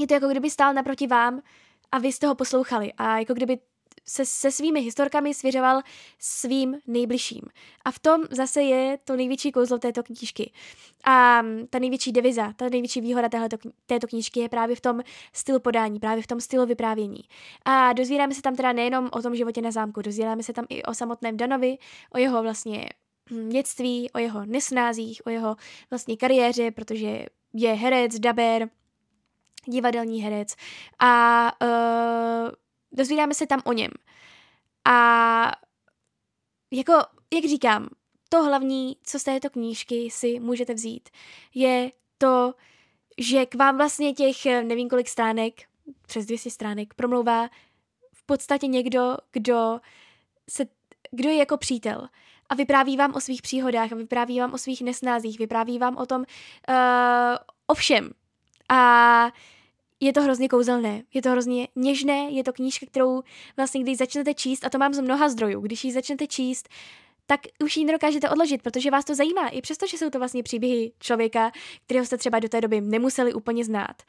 je 0.00 0.06
to 0.06 0.14
jako 0.14 0.28
kdyby 0.28 0.50
stál 0.50 0.74
naproti 0.74 1.06
vám 1.06 1.42
a 1.92 1.98
vy 1.98 2.12
jste 2.12 2.26
ho 2.26 2.34
poslouchali 2.34 2.92
a 2.98 3.18
jako 3.18 3.34
kdyby 3.34 3.58
se, 4.08 4.24
se 4.24 4.50
svými 4.50 4.80
historkami 4.80 5.34
svěřoval 5.34 5.80
svým 6.18 6.78
nejbližším. 6.86 7.42
A 7.84 7.90
v 7.90 7.98
tom 7.98 8.22
zase 8.30 8.62
je 8.62 8.98
to 9.04 9.16
největší 9.16 9.52
kouzlo 9.52 9.78
této 9.78 10.02
knížky. 10.02 10.52
A 11.04 11.42
ta 11.70 11.78
největší 11.78 12.12
deviza, 12.12 12.52
ta 12.56 12.68
největší 12.68 13.00
výhoda 13.00 13.28
této, 13.28 13.56
této 13.86 14.06
knížky 14.06 14.40
je 14.40 14.48
právě 14.48 14.76
v 14.76 14.80
tom 14.80 15.00
stylu 15.32 15.60
podání, 15.60 15.98
právě 15.98 16.22
v 16.22 16.26
tom 16.26 16.40
stylu 16.40 16.66
vyprávění. 16.66 17.20
A 17.64 17.92
dozvídáme 17.92 18.34
se 18.34 18.42
tam 18.42 18.56
teda 18.56 18.72
nejenom 18.72 19.08
o 19.12 19.22
tom 19.22 19.36
životě 19.36 19.62
na 19.62 19.70
zámku, 19.70 20.02
dozvídáme 20.02 20.42
se 20.42 20.52
tam 20.52 20.66
i 20.68 20.82
o 20.82 20.94
samotném 20.94 21.36
Danovi, 21.36 21.78
o 22.14 22.18
jeho 22.18 22.42
vlastně 22.42 22.88
hm, 23.30 23.48
dětství, 23.48 24.10
o 24.10 24.18
jeho 24.18 24.46
nesnázích, 24.46 25.22
o 25.26 25.30
jeho 25.30 25.56
vlastně 25.90 26.16
kariéře, 26.16 26.70
protože 26.70 27.26
je 27.52 27.72
herec, 27.72 28.18
daber, 28.18 28.68
divadelní 29.66 30.22
herec 30.22 30.54
a 30.98 31.52
uh, 31.62 32.50
dozvídáme 32.92 33.34
se 33.34 33.46
tam 33.46 33.62
o 33.64 33.72
něm. 33.72 33.90
A 34.84 35.52
jako, 36.70 36.92
jak 37.34 37.44
říkám, 37.44 37.88
to 38.28 38.42
hlavní, 38.42 38.96
co 39.02 39.18
z 39.18 39.24
této 39.24 39.50
knížky 39.50 40.10
si 40.10 40.40
můžete 40.40 40.74
vzít, 40.74 41.08
je 41.54 41.92
to, 42.18 42.54
že 43.18 43.46
k 43.46 43.54
vám 43.54 43.76
vlastně 43.76 44.12
těch 44.14 44.44
nevím 44.44 44.88
kolik 44.88 45.08
stránek, 45.08 45.54
přes 46.06 46.26
200 46.26 46.50
stránek, 46.50 46.94
promlouvá 46.94 47.48
v 48.12 48.22
podstatě 48.26 48.66
někdo, 48.66 49.16
kdo, 49.32 49.80
se, 50.50 50.66
kdo 51.10 51.28
je 51.28 51.36
jako 51.36 51.56
přítel 51.56 52.08
a 52.52 52.54
vypráví 52.54 52.96
vám 52.96 53.14
o 53.14 53.20
svých 53.20 53.42
příhodách, 53.42 53.92
a 53.92 53.96
vypráví 53.96 54.40
vám 54.40 54.52
o 54.52 54.58
svých 54.58 54.82
nesnázích, 54.82 55.38
vypráví 55.38 55.78
vám 55.78 55.96
o 55.96 56.06
tom, 56.06 56.20
uh, 56.20 56.74
o 57.66 57.74
všem. 57.74 58.10
A 58.68 59.30
je 60.02 60.12
to 60.12 60.22
hrozně 60.22 60.48
kouzelné, 60.48 61.02
je 61.14 61.22
to 61.22 61.30
hrozně 61.30 61.68
něžné, 61.76 62.30
je 62.30 62.44
to 62.44 62.52
knížka, 62.52 62.86
kterou 62.86 63.22
vlastně, 63.56 63.82
když 63.82 63.98
začnete 63.98 64.34
číst, 64.34 64.64
a 64.64 64.70
to 64.70 64.78
mám 64.78 64.94
z 64.94 65.00
mnoha 65.00 65.28
zdrojů, 65.28 65.60
když 65.60 65.84
ji 65.84 65.92
začnete 65.92 66.26
číst, 66.26 66.68
tak 67.26 67.40
už 67.64 67.76
ji 67.76 67.84
nedokážete 67.84 68.30
odložit, 68.30 68.62
protože 68.62 68.90
vás 68.90 69.04
to 69.04 69.14
zajímá, 69.14 69.48
i 69.48 69.62
přesto, 69.62 69.86
že 69.86 69.98
jsou 69.98 70.10
to 70.10 70.18
vlastně 70.18 70.42
příběhy 70.42 70.92
člověka, 70.98 71.52
kterého 71.84 72.06
jste 72.06 72.18
třeba 72.18 72.38
do 72.38 72.48
té 72.48 72.60
doby 72.60 72.80
nemuseli 72.80 73.34
úplně 73.34 73.64
znát. 73.64 74.02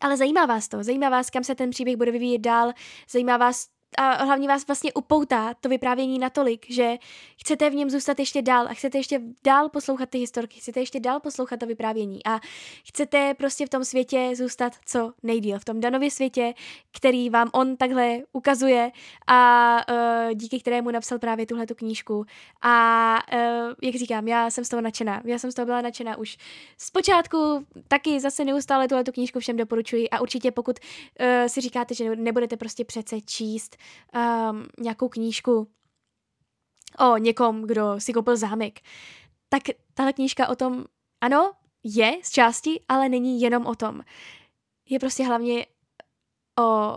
Ale 0.00 0.16
zajímá 0.16 0.46
vás 0.46 0.68
to, 0.68 0.82
zajímá 0.82 1.08
vás, 1.08 1.30
kam 1.30 1.44
se 1.44 1.54
ten 1.54 1.70
příběh 1.70 1.96
bude 1.96 2.10
vyvíjet 2.10 2.38
dál, 2.38 2.72
zajímá 3.10 3.36
vás 3.36 3.66
a 3.98 4.24
hlavně 4.24 4.48
vás 4.48 4.66
vlastně 4.66 4.92
upoutá 4.92 5.54
to 5.54 5.68
vyprávění 5.68 6.18
natolik, 6.18 6.66
že 6.68 6.96
chcete 7.40 7.70
v 7.70 7.74
něm 7.74 7.90
zůstat 7.90 8.18
ještě 8.18 8.42
dál 8.42 8.66
a 8.68 8.74
chcete 8.74 8.98
ještě 8.98 9.20
dál 9.44 9.68
poslouchat 9.68 10.10
ty 10.10 10.18
historky, 10.18 10.60
chcete 10.60 10.80
ještě 10.80 11.00
dál 11.00 11.20
poslouchat 11.20 11.60
to 11.60 11.66
vyprávění 11.66 12.26
a 12.26 12.40
chcete 12.84 13.34
prostě 13.34 13.66
v 13.66 13.68
tom 13.68 13.84
světě 13.84 14.30
zůstat 14.34 14.72
co 14.86 15.12
nejdíl, 15.22 15.58
v 15.58 15.64
tom 15.64 15.80
Danově 15.80 16.10
světě, 16.10 16.54
který 16.96 17.30
vám 17.30 17.50
on 17.52 17.76
takhle 17.76 18.18
ukazuje 18.32 18.90
a 19.26 19.76
uh, 19.90 20.34
díky 20.34 20.60
kterému 20.60 20.90
napsal 20.90 21.18
právě 21.18 21.46
tuhle 21.46 21.66
tu 21.66 21.74
knížku. 21.74 22.26
A 22.62 23.18
uh, 23.32 23.38
jak 23.82 23.94
říkám, 23.94 24.28
já 24.28 24.50
jsem 24.50 24.64
z 24.64 24.68
toho 24.68 24.82
nadšená. 24.82 25.22
Já 25.24 25.38
jsem 25.38 25.52
z 25.52 25.54
toho 25.54 25.66
byla 25.66 25.80
nadšená 25.80 26.18
už 26.18 26.36
zpočátku, 26.78 27.66
taky 27.88 28.20
zase 28.20 28.44
neustále 28.44 28.88
tuhle 28.88 29.04
tu 29.04 29.12
knížku 29.12 29.40
všem 29.40 29.56
doporučuji 29.56 30.10
a 30.10 30.20
určitě 30.20 30.50
pokud 30.50 30.78
uh, 31.20 31.26
si 31.46 31.60
říkáte, 31.60 31.94
že 31.94 32.16
nebudete 32.16 32.56
prostě 32.56 32.84
přece 32.84 33.20
číst 33.20 33.76
um, 34.14 34.66
nějakou 34.78 35.08
knížku 35.08 35.68
o 36.98 37.16
někom, 37.16 37.62
kdo 37.62 38.00
si 38.00 38.12
koupil 38.12 38.36
zámek, 38.36 38.80
tak 39.48 39.62
tahle 39.94 40.12
knížka 40.12 40.48
o 40.48 40.56
tom, 40.56 40.84
ano, 41.20 41.52
je 41.84 42.18
z 42.22 42.30
části, 42.30 42.80
ale 42.88 43.08
není 43.08 43.40
jenom 43.40 43.66
o 43.66 43.74
tom. 43.74 44.00
Je 44.88 44.98
prostě 44.98 45.24
hlavně 45.24 45.66
o, 46.58 46.96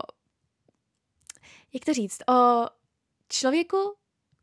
jak 1.72 1.84
to 1.84 1.92
říct, 1.94 2.18
o 2.30 2.66
člověku, 3.28 3.94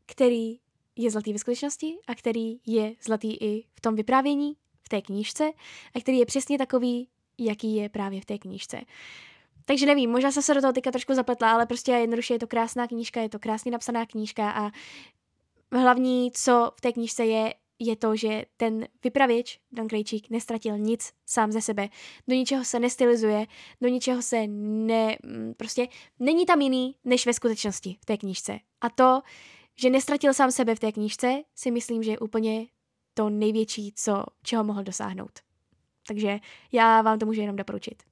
který 0.06 0.58
je 0.96 1.10
zlatý 1.10 1.32
ve 1.32 1.38
skutečnosti 1.38 1.98
a 2.06 2.14
který 2.14 2.60
je 2.66 2.94
zlatý 3.00 3.36
i 3.36 3.64
v 3.74 3.80
tom 3.80 3.94
vyprávění, 3.94 4.56
v 4.82 4.88
té 4.88 5.02
knížce 5.02 5.52
a 5.94 6.00
který 6.00 6.18
je 6.18 6.26
přesně 6.26 6.58
takový, 6.58 7.08
jaký 7.38 7.74
je 7.74 7.88
právě 7.88 8.20
v 8.20 8.24
té 8.24 8.38
knížce. 8.38 8.80
Takže 9.68 9.86
nevím, 9.86 10.10
možná 10.10 10.32
jsem 10.32 10.42
se 10.42 10.54
do 10.54 10.60
toho 10.60 10.72
teďka 10.72 10.90
trošku 10.90 11.14
zapletla, 11.14 11.52
ale 11.52 11.66
prostě 11.66 11.92
jednoduše 11.92 12.34
je 12.34 12.38
to 12.38 12.46
krásná 12.46 12.86
knížka, 12.86 13.20
je 13.20 13.28
to 13.28 13.38
krásně 13.38 13.70
napsaná 13.70 14.06
knížka 14.06 14.50
a 14.50 14.70
hlavní, 15.72 16.30
co 16.34 16.72
v 16.76 16.80
té 16.80 16.92
knížce 16.92 17.24
je, 17.24 17.54
je 17.78 17.96
to, 17.96 18.16
že 18.16 18.44
ten 18.56 18.86
vypravěč, 19.04 19.58
Dan 19.72 19.88
Krejčík, 19.88 20.30
nestratil 20.30 20.78
nic 20.78 21.12
sám 21.26 21.52
ze 21.52 21.60
sebe. 21.60 21.88
Do 22.28 22.34
ničeho 22.34 22.64
se 22.64 22.78
nestylizuje, 22.78 23.46
do 23.80 23.88
ničeho 23.88 24.22
se 24.22 24.46
ne... 24.46 25.16
Mm, 25.24 25.54
prostě 25.56 25.88
není 26.18 26.46
tam 26.46 26.60
jiný, 26.60 26.96
než 27.04 27.26
ve 27.26 27.32
skutečnosti 27.32 27.96
v 28.00 28.04
té 28.04 28.16
knížce. 28.16 28.58
A 28.80 28.90
to, 28.90 29.22
že 29.76 29.90
nestratil 29.90 30.34
sám 30.34 30.50
sebe 30.52 30.74
v 30.74 30.80
té 30.80 30.92
knížce, 30.92 31.42
si 31.54 31.70
myslím, 31.70 32.02
že 32.02 32.10
je 32.10 32.18
úplně 32.18 32.66
to 33.14 33.30
největší, 33.30 33.92
co, 33.96 34.24
čeho 34.42 34.64
mohl 34.64 34.82
dosáhnout. 34.82 35.40
Takže 36.08 36.38
já 36.72 37.02
vám 37.02 37.18
to 37.18 37.26
můžu 37.26 37.40
jenom 37.40 37.56
doporučit. 37.56 38.02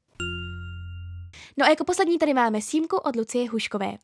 No 1.56 1.66
a 1.66 1.68
jako 1.68 1.84
poslední 1.84 2.18
tady 2.18 2.34
máme 2.34 2.60
Símku 2.60 2.96
od 2.96 3.16
Lucie 3.16 3.50
Huškové. 3.50 3.96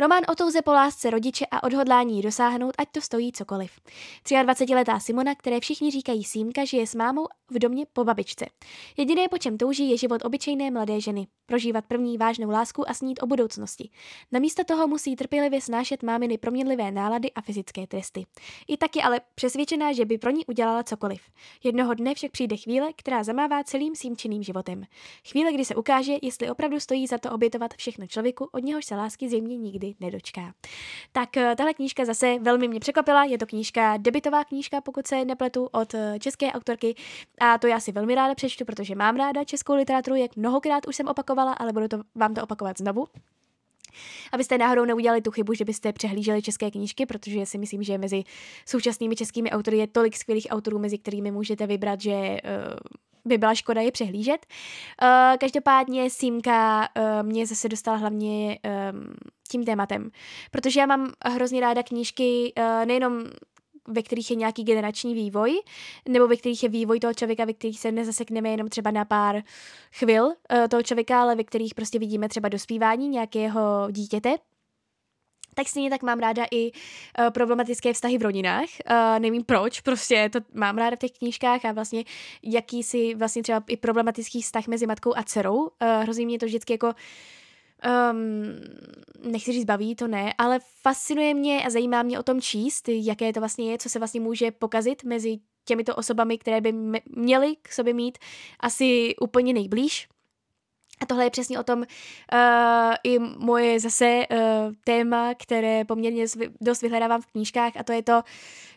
Román 0.00 0.22
o 0.28 0.34
touze 0.34 0.62
po 0.62 0.72
lásce 0.72 1.10
rodiče 1.10 1.46
a 1.50 1.62
odhodlání 1.62 2.22
dosáhnout, 2.22 2.74
ať 2.78 2.88
to 2.92 3.00
stojí 3.00 3.32
cokoliv. 3.32 3.70
23-letá 4.24 5.00
Simona, 5.00 5.34
které 5.34 5.60
všichni 5.60 5.90
říkají 5.90 6.24
Símka, 6.24 6.64
žije 6.64 6.86
s 6.86 6.94
mámou 6.94 7.26
v 7.50 7.58
domě 7.58 7.86
po 7.92 8.04
babičce. 8.04 8.46
Jediné, 8.96 9.28
po 9.28 9.38
čem 9.38 9.58
touží, 9.58 9.90
je 9.90 9.96
život 9.96 10.24
obyčejné 10.24 10.70
mladé 10.70 11.00
ženy. 11.00 11.26
Prožívat 11.46 11.84
první 11.88 12.18
vážnou 12.18 12.50
lásku 12.50 12.90
a 12.90 12.94
snít 12.94 13.22
o 13.22 13.26
budoucnosti. 13.26 13.90
Namísto 14.32 14.64
toho 14.64 14.88
musí 14.88 15.16
trpělivě 15.16 15.60
snášet 15.60 16.02
máminy 16.02 16.38
proměnlivé 16.38 16.90
nálady 16.90 17.32
a 17.32 17.40
fyzické 17.40 17.86
tresty. 17.86 18.26
I 18.68 18.76
tak 18.76 18.96
je 18.96 19.02
ale 19.02 19.20
přesvědčená, 19.34 19.92
že 19.92 20.04
by 20.04 20.18
pro 20.18 20.30
ní 20.30 20.46
udělala 20.46 20.82
cokoliv. 20.82 21.20
Jednoho 21.64 21.94
dne 21.94 22.14
však 22.14 22.30
přijde 22.30 22.56
chvíle, 22.56 22.92
která 22.96 23.24
zamává 23.24 23.64
celým 23.64 23.94
símčiným 23.94 24.42
životem. 24.42 24.84
Chvíle, 25.30 25.52
kdy 25.52 25.64
se 25.64 25.74
ukáže, 25.74 26.12
jestli 26.22 26.50
opravdu 26.50 26.80
stojí 26.80 26.97
za 27.06 27.18
to 27.18 27.30
obětovat 27.30 27.74
všechno 27.74 28.06
člověku, 28.06 28.48
od 28.52 28.64
něhož 28.64 28.84
se 28.84 28.96
lásky 28.96 29.28
zřejmě 29.28 29.56
nikdy 29.56 29.94
nedočká. 30.00 30.54
Tak 31.12 31.36
eh, 31.36 31.56
tahle 31.56 31.74
knížka 31.74 32.04
zase 32.04 32.38
velmi 32.38 32.68
mě 32.68 32.80
překvapila. 32.80 33.24
Je 33.24 33.38
to 33.38 33.46
knížka, 33.46 33.96
debitová 33.96 34.44
knížka, 34.44 34.80
pokud 34.80 35.06
se 35.06 35.24
nepletu, 35.24 35.68
od 35.72 35.94
eh, 35.94 36.18
české 36.20 36.52
autorky. 36.52 36.94
A 37.40 37.58
to 37.58 37.66
já 37.66 37.80
si 37.80 37.92
velmi 37.92 38.14
ráda 38.14 38.34
přečtu, 38.34 38.64
protože 38.64 38.94
mám 38.94 39.16
ráda 39.16 39.44
českou 39.44 39.74
literaturu, 39.74 40.16
jak 40.16 40.36
mnohokrát 40.36 40.88
už 40.88 40.96
jsem 40.96 41.08
opakovala, 41.08 41.52
ale 41.52 41.72
budu 41.72 41.88
to 41.88 42.00
vám 42.14 42.34
to 42.34 42.42
opakovat 42.42 42.78
znovu. 42.78 43.06
Abyste 44.32 44.58
náhodou 44.58 44.84
neudělali 44.84 45.22
tu 45.22 45.30
chybu, 45.30 45.54
že 45.54 45.64
byste 45.64 45.92
přehlíželi 45.92 46.42
české 46.42 46.70
knížky, 46.70 47.06
protože 47.06 47.46
si 47.46 47.58
myslím, 47.58 47.82
že 47.82 47.98
mezi 47.98 48.24
současnými 48.66 49.16
českými 49.16 49.50
autory 49.50 49.78
je 49.78 49.86
tolik 49.86 50.16
skvělých 50.16 50.46
autorů, 50.50 50.78
mezi 50.78 50.98
kterými 50.98 51.30
můžete 51.30 51.66
vybrat, 51.66 52.00
že 52.00 52.12
uh, 52.12 52.38
by 53.28 53.38
byla 53.38 53.54
škoda 53.54 53.80
je 53.80 53.92
přehlížet. 53.92 54.46
Uh, 55.02 55.08
každopádně 55.38 56.10
Símka 56.10 56.88
uh, 56.96 57.28
mě 57.28 57.46
zase 57.46 57.68
dostala 57.68 57.96
hlavně 57.96 58.58
um, 58.92 59.14
tím 59.50 59.64
tématem, 59.64 60.10
protože 60.50 60.80
já 60.80 60.86
mám 60.86 61.12
hrozně 61.24 61.60
ráda 61.60 61.82
knížky 61.82 62.52
uh, 62.58 62.86
nejenom 62.86 63.24
ve 63.90 64.02
kterých 64.02 64.30
je 64.30 64.36
nějaký 64.36 64.64
generační 64.64 65.14
vývoj, 65.14 65.60
nebo 66.08 66.28
ve 66.28 66.36
kterých 66.36 66.62
je 66.62 66.68
vývoj 66.68 67.00
toho 67.00 67.14
člověka, 67.14 67.44
ve 67.44 67.52
kterých 67.52 67.80
se 67.80 67.92
nezasekneme 67.92 68.48
jenom 68.48 68.68
třeba 68.68 68.90
na 68.90 69.04
pár 69.04 69.42
chvil 69.92 70.24
uh, 70.24 70.32
toho 70.70 70.82
člověka, 70.82 71.20
ale 71.20 71.34
ve 71.34 71.44
kterých 71.44 71.74
prostě 71.74 71.98
vidíme 71.98 72.28
třeba 72.28 72.48
dospívání 72.48 73.08
nějakého 73.08 73.88
dítěte, 73.90 74.36
tak 75.58 75.68
stejně 75.68 75.90
tak 75.90 76.02
mám 76.02 76.18
ráda 76.18 76.46
i 76.50 76.70
uh, 76.70 77.30
problematické 77.30 77.92
vztahy 77.92 78.18
v 78.18 78.22
rodinách. 78.22 78.68
Uh, 78.90 79.18
nevím 79.18 79.44
proč, 79.44 79.80
prostě 79.80 80.30
to 80.32 80.38
mám 80.54 80.78
ráda 80.78 80.96
v 80.96 80.98
těch 80.98 81.10
knížkách 81.10 81.64
a 81.64 81.72
vlastně 81.72 82.04
jakýsi 82.42 83.14
vlastně 83.14 83.42
třeba 83.42 83.62
i 83.68 83.76
problematický 83.76 84.42
vztah 84.42 84.66
mezi 84.66 84.86
matkou 84.86 85.16
a 85.16 85.22
dcerou. 85.22 85.56
Uh, 85.56 85.68
hrozí 86.02 86.26
mě 86.26 86.38
to 86.38 86.46
vždycky 86.46 86.72
jako 86.72 86.88
um, 86.88 89.32
nechci 89.32 89.52
říct 89.52 89.64
baví, 89.64 89.94
to 89.94 90.08
ne, 90.08 90.34
ale 90.38 90.60
fascinuje 90.82 91.34
mě 91.34 91.64
a 91.64 91.70
zajímá 91.70 92.02
mě 92.02 92.18
o 92.18 92.22
tom 92.22 92.40
číst, 92.40 92.88
jaké 92.88 93.32
to 93.32 93.40
vlastně 93.40 93.70
je, 93.70 93.78
co 93.78 93.88
se 93.88 93.98
vlastně 93.98 94.20
může 94.20 94.50
pokazit 94.50 95.04
mezi 95.04 95.38
těmito 95.64 95.96
osobami, 95.96 96.38
které 96.38 96.60
by 96.60 96.72
měly 97.16 97.56
k 97.62 97.72
sobě 97.72 97.94
mít 97.94 98.18
asi 98.60 99.14
úplně 99.20 99.52
nejblíž. 99.52 100.08
A 101.00 101.06
tohle 101.06 101.24
je 101.24 101.30
přesně 101.30 101.58
o 101.58 101.62
tom 101.62 101.78
uh, 101.78 101.86
i 103.04 103.18
moje 103.18 103.80
zase 103.80 104.22
uh, 104.30 104.38
téma, 104.84 105.34
které 105.34 105.84
poměrně 105.84 106.24
dost 106.60 106.82
vyhledávám 106.82 107.22
v 107.22 107.26
knížkách 107.26 107.72
a 107.76 107.84
to 107.84 107.92
je 107.92 108.02
to, 108.02 108.22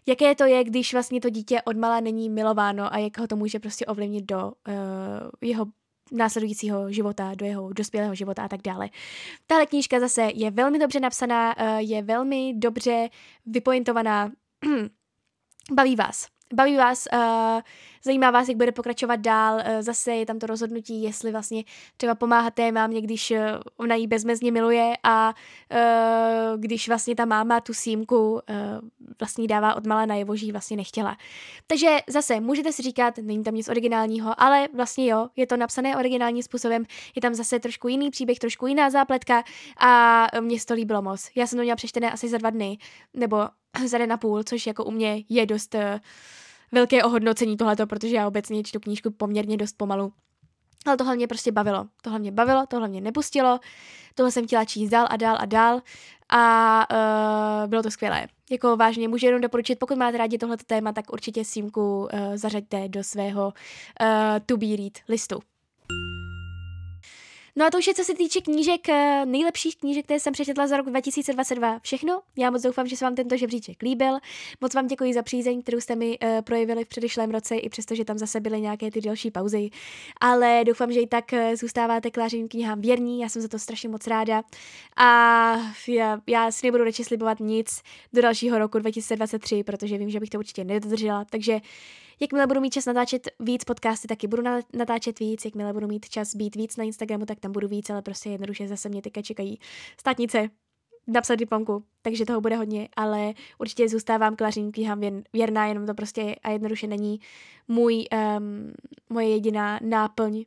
jaké 0.06 0.36
to 0.36 0.46
je, 0.46 0.64
když 0.64 0.94
vlastně 0.94 1.22
to 1.22 1.30
dítě 1.30 1.62
odmala 1.62 2.00
není 2.00 2.30
milováno 2.30 2.94
a 2.94 2.98
jak 2.98 3.18
ho 3.18 3.28
to 3.28 3.36
může 3.36 3.60
prostě 3.60 3.86
ovlivnit 3.86 4.26
do 4.26 4.46
uh, 4.46 4.54
jeho 5.42 5.66
následujícího 6.12 6.92
života, 6.92 7.32
do 7.36 7.46
jeho 7.46 7.74
dospělého 7.74 8.16
života 8.16 8.44
a 8.44 8.48
tak 8.48 8.62
dále. 8.62 8.90
Tahle 9.48 9.66
knížka 9.66 10.00
zase 10.00 10.30
je 10.34 10.52
velmi 10.52 10.80
dobře 10.80 11.00
napsaná, 11.00 11.58
uh, 11.58 11.78
je 11.78 12.04
velmi 12.04 12.54
dobře 12.54 13.10
vypointovaná, 13.46 14.32
baví 15.72 15.96
vás. 15.96 16.28
Baví 16.54 16.78
vás, 16.78 17.08
uh, 17.14 17.62
zajímá 18.04 18.32
vás, 18.32 18.48
jak 18.48 18.58
bude 18.58 18.72
pokračovat 18.72 19.16
dál, 19.16 19.56
uh, 19.56 19.82
zase 19.82 20.12
je 20.12 20.26
tam 20.26 20.40
to 20.40 20.48
rozhodnutí, 20.48 21.04
jestli 21.04 21.32
vlastně 21.32 21.64
třeba 21.98 22.16
pomáhat 22.16 22.54
té 22.54 22.72
mámě, 22.72 23.02
když 23.02 23.32
uh, 23.32 23.38
ona 23.78 23.96
jí 23.96 24.08
bezmezně 24.08 24.52
miluje 24.52 24.94
a 25.04 25.34
uh, 25.72 26.62
když 26.62 26.88
vlastně 26.88 27.16
ta 27.16 27.26
máma 27.26 27.62
tu 27.62 27.74
símku 27.74 28.42
vlastně 29.20 29.48
dává 29.48 29.76
od 29.76 29.86
mala 29.86 30.06
najevo, 30.06 30.36
že 30.36 30.46
ji 30.46 30.52
vlastně 30.52 30.78
nechtěla. 30.78 31.18
Takže 31.68 31.98
zase 32.08 32.40
můžete 32.40 32.72
si 32.72 32.82
říkat, 32.82 33.18
není 33.18 33.44
tam 33.44 33.56
nic 33.56 33.70
originálního, 33.70 34.42
ale 34.42 34.68
vlastně 34.74 35.08
jo, 35.08 35.28
je 35.36 35.48
to 35.48 35.58
napsané 35.58 35.98
originálním 35.98 36.44
způsobem, 36.44 36.84
je 37.16 37.22
tam 37.22 37.34
zase 37.34 37.60
trošku 37.60 37.88
jiný 37.88 38.12
příběh, 38.12 38.40
trošku 38.40 38.68
jiná 38.68 38.90
zápletka 38.90 39.44
a 39.78 40.28
mně 40.40 40.58
to 40.68 40.74
líbilo 40.74 41.02
moc. 41.02 41.30
Já 41.36 41.48
jsem 41.48 41.58
to 41.58 41.64
měla 41.64 41.76
přečtené 41.76 42.12
asi 42.12 42.30
za 42.30 42.38
dva 42.38 42.50
dny, 42.50 42.78
nebo 43.14 43.48
za 43.88 43.98
den 43.98 44.14
a 44.14 44.18
půl, 44.18 44.44
což 44.44 44.68
jako 44.68 44.84
u 44.84 44.92
mě 44.92 45.24
je 45.30 45.46
dost 45.46 45.76
uh, 45.76 45.82
velké 46.72 47.04
ohodnocení 47.04 47.58
tohleto, 47.58 47.88
protože 47.88 48.16
já 48.16 48.28
obecně 48.28 48.64
čtu 48.64 48.80
knížku 48.80 49.12
poměrně 49.12 49.58
dost 49.58 49.78
pomalu. 49.78 50.14
Ale 50.86 50.98
tohle 50.98 51.16
mě 51.16 51.28
prostě 51.28 51.52
bavilo. 51.52 51.88
Tohle 52.02 52.20
mě 52.20 52.32
bavilo, 52.32 52.66
tohle 52.68 52.88
mě 52.88 53.02
nepustilo. 53.02 53.60
Tohle 54.16 54.32
jsem 54.32 54.48
chtěla 54.48 54.66
číst 54.66 54.90
dál 54.90 55.08
a 55.10 55.18
dál 55.18 55.38
a 55.40 55.46
dál 55.46 55.82
a 56.30 56.86
uh, 56.92 57.70
bylo 57.70 57.84
to 57.84 57.92
skvělé. 57.92 58.28
Jako 58.52 58.78
vážně, 58.78 59.08
můžu 59.08 59.26
jenom 59.26 59.42
doporučit, 59.42 59.80
pokud 59.80 59.98
máte 59.98 60.18
rádi 60.18 60.38
tohleto 60.38 60.64
téma, 60.68 60.94
tak 60.94 61.14
určitě 61.14 61.46
símku 61.46 62.02
uh, 62.02 62.10
zařaďte 62.36 62.90
do 62.90 63.04
svého 63.04 63.46
uh, 63.46 64.40
to 64.46 64.58
be 64.58 64.76
read 64.76 64.94
listu. 65.10 65.40
No 67.56 67.66
a 67.66 67.70
to 67.70 67.78
už 67.78 67.88
je, 67.88 67.94
co 67.94 68.04
se 68.04 68.14
týče 68.14 68.42
knížek, 68.42 68.90
eh, 68.90 69.26
nejlepších 69.26 69.78
knížek, 69.78 70.06
které 70.06 70.20
jsem 70.20 70.34
přečetla 70.34 70.68
za 70.68 70.78
rok 70.78 70.86
2022. 70.86 71.80
Všechno. 71.80 72.22
Já 72.38 72.52
moc 72.52 72.62
doufám, 72.62 72.88
že 72.88 72.98
se 72.98 73.06
vám 73.06 73.16
tento 73.16 73.38
žebříček 73.38 73.82
líbil. 73.82 74.18
Moc 74.62 74.74
vám 74.74 74.88
děkuji 74.88 75.14
za 75.14 75.22
přízeň, 75.22 75.62
kterou 75.62 75.80
jste 75.80 75.96
mi 75.96 76.20
uh, 76.20 76.42
projevili 76.42 76.86
v 76.86 76.88
předešlém 76.88 77.32
roce, 77.32 77.56
i 77.56 77.70
přesto, 77.70 77.96
že 77.96 78.06
tam 78.06 78.18
zase 78.18 78.40
byly 78.40 78.62
nějaké 78.62 78.92
ty 78.92 79.02
další 79.02 79.32
pauzy. 79.32 79.70
Ale 80.22 80.64
doufám, 80.66 80.92
že 80.92 81.00
i 81.00 81.08
tak 81.08 81.26
uh, 81.34 81.56
zůstáváte 81.56 82.12
klářeným 82.12 82.48
knihám 82.48 82.82
věrní. 82.82 83.20
Já 83.20 83.30
jsem 83.30 83.42
za 83.42 83.48
to 83.48 83.60
strašně 83.60 83.90
moc 83.90 84.08
ráda. 84.08 84.44
A 84.98 85.08
já, 85.88 86.22
já 86.28 86.52
si 86.52 86.66
nebudu 86.68 86.84
radši 86.84 87.04
slibovat 87.04 87.40
nic 87.40 87.82
do 88.14 88.22
dalšího 88.22 88.60
roku 88.60 88.80
2023, 88.80 89.64
protože 89.64 89.98
vím, 89.98 90.10
že 90.10 90.20
bych 90.20 90.30
to 90.30 90.38
určitě 90.38 90.64
nedodržela. 90.64 91.26
Takže 91.26 91.60
Jakmile 92.22 92.48
budu 92.48 92.62
mít 92.62 92.74
čas 92.74 92.86
natáčet 92.86 93.30
víc 93.40 93.64
podcasty, 93.64 94.08
taky 94.08 94.28
budu 94.28 94.44
natáčet 94.74 95.20
víc. 95.20 95.46
Jakmile 95.46 95.74
budu 95.74 95.88
mít 95.88 96.10
čas 96.10 96.36
být 96.36 96.56
víc 96.56 96.78
na 96.78 96.84
Instagramu, 96.84 97.26
tak 97.26 97.40
tam 97.40 97.52
budu 97.52 97.68
víc, 97.68 97.90
ale 97.90 98.02
prostě 98.02 98.30
jednoduše 98.30 98.68
zase 98.68 98.90
mě 98.90 99.02
teďka 99.02 99.22
čekají 99.22 99.60
státnice, 100.00 100.50
napsat 101.08 101.36
diplomku, 101.36 101.84
takže 102.02 102.26
toho 102.26 102.42
bude 102.42 102.56
hodně, 102.56 102.90
ale 102.96 103.34
určitě 103.60 103.90
zůstávám 103.90 104.36
klařím 104.36 104.72
knihám 104.72 105.02
věrná, 105.34 105.66
jenom 105.66 105.86
to 105.86 105.94
prostě 105.94 106.36
a 106.44 106.50
jednoduše 106.50 106.88
není 106.88 107.20
můj, 107.68 108.06
um, 108.38 108.74
moje 109.10 109.30
jediná 109.30 109.80
náplň 109.84 110.44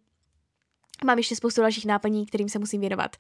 Mám 1.05 1.19
ještě 1.19 1.37
spoustu 1.37 1.61
dalších 1.61 1.87
náplní, 1.87 2.27
kterým 2.27 2.49
se 2.49 2.59
musím 2.59 2.81
věnovat. 2.81 3.17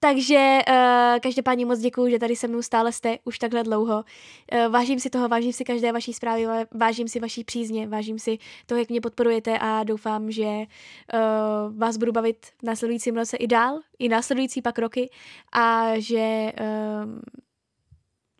Takže 0.00 0.58
uh, 0.68 0.74
každopádně 1.22 1.66
moc 1.66 1.78
děkuji, 1.78 2.10
že 2.10 2.18
tady 2.18 2.36
se 2.36 2.48
mnou 2.48 2.62
stále 2.62 2.92
jste 2.92 3.18
už 3.24 3.38
takhle 3.38 3.62
dlouho. 3.62 3.94
Uh, 3.96 4.72
vážím 4.72 5.00
si 5.00 5.10
toho, 5.10 5.28
vážím 5.28 5.52
si 5.52 5.64
každé 5.64 5.92
vaší 5.92 6.12
zprávy, 6.12 6.46
vážím 6.74 7.08
si 7.08 7.20
vaší 7.20 7.44
přízně, 7.44 7.88
vážím 7.88 8.18
si 8.18 8.38
toho, 8.66 8.78
jak 8.78 8.88
mě 8.88 9.00
podporujete 9.00 9.58
a 9.58 9.84
doufám, 9.84 10.30
že 10.30 10.44
uh, 10.44 11.78
vás 11.78 11.96
budu 11.96 12.12
bavit 12.12 12.46
v 12.46 12.62
následujícím 12.62 13.16
roce 13.16 13.36
i 13.36 13.46
dál, 13.46 13.80
i 13.98 14.08
následující 14.08 14.62
pak 14.62 14.78
roky 14.78 15.10
a 15.52 15.90
že 15.98 16.52
uh, 16.60 17.20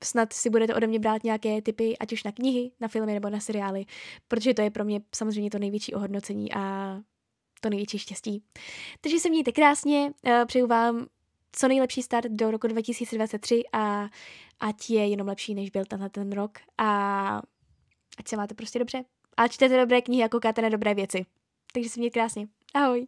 snad 0.04 0.32
si 0.32 0.50
budete 0.50 0.74
ode 0.74 0.86
mě 0.86 0.98
brát 0.98 1.24
nějaké 1.24 1.62
typy, 1.62 1.98
ať 1.98 2.12
už 2.12 2.24
na 2.24 2.32
knihy, 2.32 2.70
na 2.80 2.88
filmy 2.88 3.14
nebo 3.14 3.30
na 3.30 3.40
seriály, 3.40 3.84
protože 4.28 4.54
to 4.54 4.62
je 4.62 4.70
pro 4.70 4.84
mě 4.84 5.00
samozřejmě 5.14 5.50
to 5.50 5.58
největší 5.58 5.94
ohodnocení 5.94 6.52
a 6.52 6.96
to 7.60 7.70
největší 7.70 7.98
štěstí. 7.98 8.42
Takže 9.00 9.18
se 9.18 9.28
mějte 9.28 9.52
krásně, 9.52 10.12
eh, 10.26 10.44
přeju 10.46 10.66
vám 10.66 11.06
co 11.52 11.68
nejlepší 11.68 12.02
start 12.02 12.26
do 12.30 12.50
roku 12.50 12.66
2023 12.66 13.62
a 13.72 14.08
ať 14.60 14.90
je 14.90 15.06
jenom 15.06 15.26
lepší, 15.28 15.54
než 15.54 15.70
byl 15.70 15.84
tenhle 15.84 16.10
ten 16.10 16.32
rok 16.32 16.58
a 16.78 17.42
ať 18.18 18.28
se 18.28 18.36
máte 18.36 18.54
prostě 18.54 18.78
dobře. 18.78 19.04
A 19.36 19.48
čtete 19.48 19.80
dobré 19.80 20.02
knihy 20.02 20.24
a 20.24 20.28
koukáte 20.28 20.62
na 20.62 20.68
dobré 20.68 20.94
věci. 20.94 21.26
Takže 21.72 21.88
se 21.88 22.00
mějte 22.00 22.14
krásně. 22.14 22.48
Ahoj. 22.74 23.06